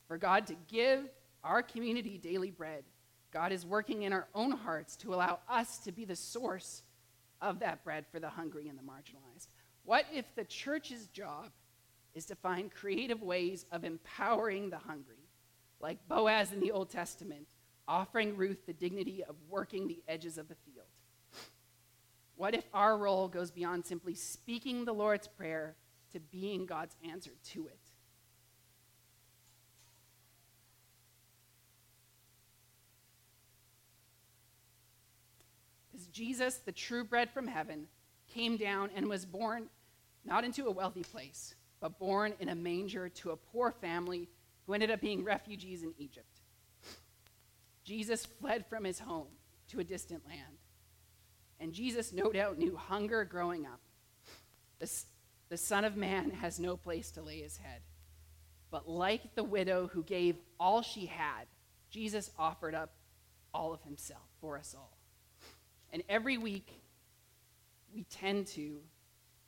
for 0.08 0.18
God 0.18 0.46
to 0.48 0.54
give 0.68 1.08
our 1.42 1.62
community 1.62 2.18
daily 2.18 2.50
bread, 2.50 2.84
God 3.32 3.52
is 3.52 3.66
working 3.66 4.02
in 4.02 4.12
our 4.12 4.26
own 4.34 4.52
hearts 4.52 4.96
to 4.96 5.14
allow 5.14 5.40
us 5.48 5.78
to 5.78 5.92
be 5.92 6.04
the 6.04 6.16
source 6.16 6.82
of 7.40 7.58
that 7.60 7.84
bread 7.84 8.06
for 8.10 8.18
the 8.20 8.28
hungry 8.28 8.68
and 8.68 8.78
the 8.78 8.82
marginalized? 8.82 9.48
What 9.84 10.06
if 10.12 10.24
the 10.34 10.44
church's 10.44 11.06
job 11.08 11.50
is 12.14 12.26
to 12.26 12.34
find 12.34 12.72
creative 12.72 13.22
ways 13.22 13.66
of 13.70 13.84
empowering 13.84 14.70
the 14.70 14.78
hungry, 14.78 15.28
like 15.80 16.08
Boaz 16.08 16.52
in 16.52 16.60
the 16.60 16.72
Old 16.72 16.90
Testament, 16.90 17.46
offering 17.86 18.36
Ruth 18.36 18.66
the 18.66 18.72
dignity 18.72 19.22
of 19.22 19.36
working 19.48 19.86
the 19.86 20.02
edges 20.08 20.38
of 20.38 20.48
the 20.48 20.54
field? 20.54 20.86
What 22.36 22.54
if 22.54 22.64
our 22.74 22.98
role 22.98 23.28
goes 23.28 23.50
beyond 23.50 23.86
simply 23.86 24.14
speaking 24.14 24.84
the 24.84 24.92
Lord's 24.92 25.26
Prayer 25.26 25.76
to 26.12 26.20
being 26.20 26.66
God's 26.66 26.94
answer 27.08 27.30
to 27.52 27.66
it? 27.66 27.78
Because 35.90 36.05
Jesus, 36.16 36.54
the 36.56 36.72
true 36.72 37.04
bread 37.04 37.30
from 37.30 37.46
heaven, 37.46 37.88
came 38.26 38.56
down 38.56 38.88
and 38.96 39.06
was 39.06 39.26
born 39.26 39.68
not 40.24 40.44
into 40.44 40.66
a 40.66 40.70
wealthy 40.70 41.02
place, 41.02 41.54
but 41.78 41.98
born 41.98 42.32
in 42.40 42.48
a 42.48 42.54
manger 42.54 43.10
to 43.10 43.32
a 43.32 43.36
poor 43.36 43.70
family 43.70 44.30
who 44.66 44.72
ended 44.72 44.90
up 44.90 45.02
being 45.02 45.24
refugees 45.24 45.82
in 45.82 45.92
Egypt. 45.98 46.40
Jesus 47.84 48.24
fled 48.24 48.64
from 48.66 48.84
his 48.84 48.98
home 48.98 49.28
to 49.68 49.80
a 49.80 49.84
distant 49.84 50.26
land. 50.26 50.56
And 51.60 51.74
Jesus 51.74 52.14
no 52.14 52.32
doubt 52.32 52.58
knew 52.58 52.76
hunger 52.76 53.22
growing 53.26 53.66
up. 53.66 53.80
The, 54.78 54.90
the 55.50 55.58
Son 55.58 55.84
of 55.84 55.96
Man 55.96 56.30
has 56.30 56.58
no 56.58 56.78
place 56.78 57.10
to 57.12 57.22
lay 57.22 57.40
his 57.40 57.58
head. 57.58 57.82
But 58.70 58.88
like 58.88 59.34
the 59.34 59.44
widow 59.44 59.90
who 59.92 60.02
gave 60.02 60.36
all 60.58 60.80
she 60.80 61.06
had, 61.06 61.44
Jesus 61.90 62.30
offered 62.38 62.74
up 62.74 62.94
all 63.52 63.74
of 63.74 63.82
himself 63.82 64.26
for 64.40 64.56
us 64.56 64.74
all. 64.76 64.95
And 65.96 66.02
every 66.10 66.36
week, 66.36 66.78
we 67.94 68.04
tend 68.04 68.48
to 68.48 68.80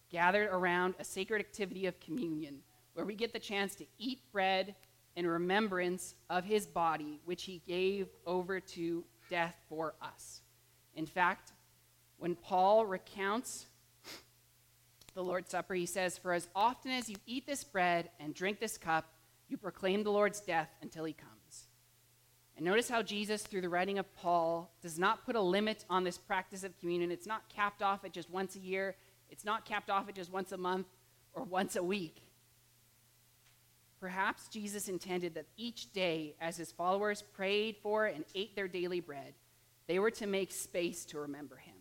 gather 0.09 0.49
around 0.51 0.95
a 0.99 1.05
sacred 1.05 1.41
activity 1.41 1.85
of 1.85 2.01
communion 2.01 2.61
where 2.95 3.05
we 3.05 3.15
get 3.15 3.35
the 3.35 3.39
chance 3.39 3.75
to 3.75 3.85
eat 3.99 4.21
bread 4.33 4.75
in 5.15 5.27
remembrance 5.27 6.15
of 6.31 6.47
his 6.47 6.67
body, 6.67 7.21
which 7.27 7.43
he 7.43 7.61
gave 7.67 8.09
over 8.25 8.61
to 8.61 9.05
death 9.29 9.57
for 9.69 9.93
us. 10.01 10.41
In 10.95 11.05
fact, 11.05 11.53
when 12.17 12.35
Paul 12.35 12.87
recounts 12.87 13.67
the 15.13 15.23
Lord's 15.23 15.51
Supper, 15.51 15.75
he 15.75 15.85
says, 15.85 16.17
For 16.17 16.33
as 16.33 16.49
often 16.55 16.93
as 16.93 17.11
you 17.11 17.17
eat 17.27 17.47
this 17.47 17.63
bread 17.63 18.09
and 18.19 18.33
drink 18.33 18.59
this 18.59 18.79
cup, 18.79 19.05
you 19.51 19.59
proclaim 19.59 20.03
the 20.03 20.13
Lord's 20.13 20.41
death 20.41 20.71
until 20.81 21.05
he 21.05 21.13
comes. 21.13 21.38
And 22.59 22.65
notice 22.65 22.89
how 22.89 23.03
Jesus, 23.03 23.43
through 23.43 23.61
the 23.61 23.69
writing 23.69 24.01
of 24.01 24.15
Paul, 24.17 24.69
does 24.83 24.99
not 24.99 25.25
put 25.25 25.37
a 25.37 25.41
limit 25.41 25.85
on 25.89 26.03
this 26.03 26.19
practice 26.19 26.65
of 26.65 26.77
communion. 26.81 27.13
It's 27.13 27.27
not 27.27 27.49
capped 27.49 27.83
off 27.83 28.05
at 28.05 28.13
just 28.13 28.29
once 28.31 28.57
a 28.57 28.59
year, 28.59 28.97
it's 29.31 29.45
not 29.45 29.65
capped 29.65 29.91
off 29.91 30.09
at 30.09 30.17
just 30.17 30.33
once 30.33 30.51
a 30.51 30.57
month 30.57 30.89
or 31.35 31.45
once 31.45 31.77
a 31.77 31.83
week. 31.85 32.21
Perhaps 34.01 34.49
Jesus 34.49 34.89
intended 34.89 35.35
that 35.35 35.47
each 35.57 35.93
day, 35.93 36.35
as 36.41 36.57
his 36.57 36.73
followers 36.73 37.23
prayed 37.23 37.77
for 37.81 38.07
and 38.07 38.25
ate 38.35 38.57
their 38.57 38.67
daily 38.67 38.99
bread, 38.99 39.35
they 39.87 40.01
were 40.01 40.11
to 40.11 40.27
make 40.27 40.51
space 40.51 41.05
to 41.07 41.21
remember 41.21 41.57
him. 41.57 41.77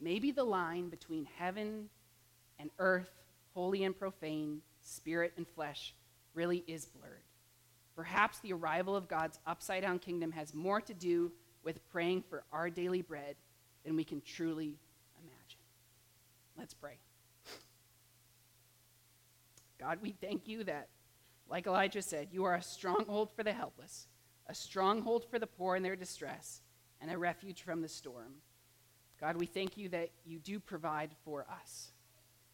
Maybe 0.00 0.30
the 0.30 0.44
line 0.44 0.88
between 0.88 1.26
heaven 1.36 1.88
and 2.60 2.70
earth, 2.78 3.10
holy 3.54 3.82
and 3.82 3.98
profane, 3.98 4.60
spirit 4.82 5.32
and 5.36 5.48
flesh, 5.48 5.94
really 6.34 6.62
is 6.68 6.86
blurred. 6.86 7.27
Perhaps 7.98 8.38
the 8.38 8.52
arrival 8.52 8.94
of 8.94 9.08
God's 9.08 9.40
upside 9.44 9.82
down 9.82 9.98
kingdom 9.98 10.30
has 10.30 10.54
more 10.54 10.80
to 10.80 10.94
do 10.94 11.32
with 11.64 11.84
praying 11.90 12.22
for 12.30 12.44
our 12.52 12.70
daily 12.70 13.02
bread 13.02 13.34
than 13.84 13.96
we 13.96 14.04
can 14.04 14.20
truly 14.20 14.78
imagine. 15.16 15.58
Let's 16.56 16.74
pray. 16.74 16.98
God, 19.80 19.98
we 20.00 20.12
thank 20.12 20.46
you 20.46 20.62
that, 20.62 20.90
like 21.50 21.66
Elijah 21.66 22.00
said, 22.00 22.28
you 22.30 22.44
are 22.44 22.54
a 22.54 22.62
stronghold 22.62 23.30
for 23.34 23.42
the 23.42 23.52
helpless, 23.52 24.06
a 24.46 24.54
stronghold 24.54 25.24
for 25.28 25.40
the 25.40 25.48
poor 25.48 25.74
in 25.74 25.82
their 25.82 25.96
distress, 25.96 26.60
and 27.00 27.10
a 27.10 27.18
refuge 27.18 27.62
from 27.62 27.82
the 27.82 27.88
storm. 27.88 28.34
God, 29.20 29.38
we 29.38 29.46
thank 29.46 29.76
you 29.76 29.88
that 29.88 30.10
you 30.24 30.38
do 30.38 30.60
provide 30.60 31.10
for 31.24 31.46
us. 31.50 31.90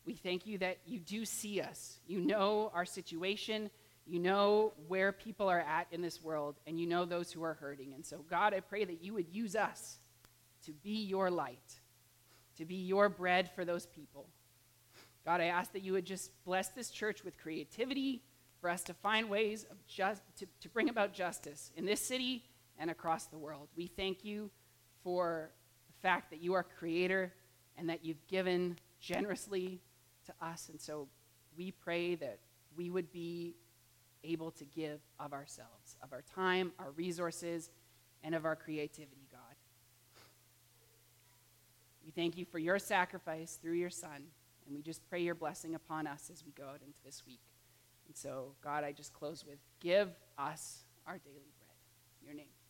We 0.07 0.15
thank 0.15 0.47
you 0.47 0.57
that 0.59 0.79
you 0.87 1.01
do 1.01 1.27
see 1.27 1.61
us. 1.61 1.99
You 2.07 2.21
know 2.21 2.71
our 2.73 2.87
situation 2.87 3.69
you 4.07 4.19
know 4.19 4.73
where 4.87 5.13
people 5.13 5.49
are 5.49 5.61
at 5.61 5.87
in 5.91 6.03
this 6.03 6.23
world, 6.23 6.57
and 6.67 6.79
you 6.79 6.87
know 6.87 7.05
those 7.05 7.33
who 7.33 7.43
are 7.43 7.55
hurting. 7.55 7.95
And 7.95 8.05
so, 8.05 8.25
God, 8.29 8.53
I 8.53 8.61
pray 8.61 8.85
that 8.85 9.03
you 9.03 9.15
would 9.15 9.29
use 9.31 9.57
us 9.57 9.99
to 10.67 10.73
be 10.73 11.05
your 11.05 11.31
light, 11.31 11.81
to 12.57 12.65
be 12.65 12.77
your 12.77 13.09
bread 13.09 13.51
for 13.55 13.65
those 13.65 13.87
people. 13.87 14.29
God, 15.25 15.41
I 15.41 15.47
ask 15.47 15.73
that 15.73 15.83
you 15.83 15.93
would 15.93 16.05
just 16.05 16.31
bless 16.45 16.69
this 16.69 16.91
church 16.91 17.25
with 17.25 17.39
creativity 17.39 18.23
for 18.61 18.69
us 18.69 18.83
to 18.85 18.95
find 18.95 19.31
ways 19.31 19.65
of 19.71 19.87
just, 19.87 20.23
to, 20.37 20.47
to 20.61 20.69
bring 20.69 20.91
about 20.91 21.15
justice 21.15 21.71
in 21.77 21.87
this 21.87 22.01
city 22.01 22.45
and 22.79 22.91
across 22.91 23.27
the 23.27 23.39
world. 23.39 23.69
We 23.77 23.87
thank 23.87 24.25
you 24.25 24.51
for 25.03 25.51
the 25.87 26.01
fact 26.07 26.31
that 26.31 26.43
you 26.43 26.53
are 26.55 26.63
creator 26.63 27.33
and 27.77 27.89
that 27.89 28.05
you've 28.05 28.27
given 28.27 28.79
generously 29.01 29.81
to 30.27 30.33
us. 30.43 30.69
And 30.69 30.81
so 30.81 31.09
we 31.57 31.71
pray 31.71 32.15
that 32.17 32.39
we 32.77 32.91
would 32.91 33.13
be 33.13 33.55
able 34.25 34.51
to 34.53 34.65
give 34.65 35.01
of 35.21 35.33
ourselves, 35.33 35.97
of 36.03 36.13
our 36.13 36.23
time, 36.35 36.73
our 36.79 36.91
resources, 36.93 37.71
and 38.23 38.35
of 38.35 38.45
our 38.45 38.57
creativity, 38.57 39.29
God. 39.31 39.41
We 42.05 42.11
thank 42.11 42.37
you 42.37 42.45
for 42.45 42.59
your 42.59 42.79
sacrifice 42.79 43.59
through 43.61 43.75
your 43.75 43.91
Son, 43.91 44.25
and 44.67 44.75
we 44.75 44.83
just 44.83 45.09
pray 45.09 45.21
your 45.21 45.35
blessing 45.35 45.75
upon 45.75 46.07
us 46.07 46.31
as 46.33 46.45
we 46.45 46.53
go 46.53 46.65
out 46.65 46.81
into 46.85 46.99
this 47.05 47.25
week. 47.27 47.41
And 48.07 48.17
so, 48.17 48.53
God, 48.63 48.85
I 48.85 48.93
just 48.93 49.13
close 49.13 49.45
with 49.47 49.59
give 49.81 50.11
us 50.39 50.85
our 51.07 51.19
daily 51.19 51.53
bread. 51.59 51.77
In 52.21 52.27
your 52.27 52.37
name. 52.37 52.64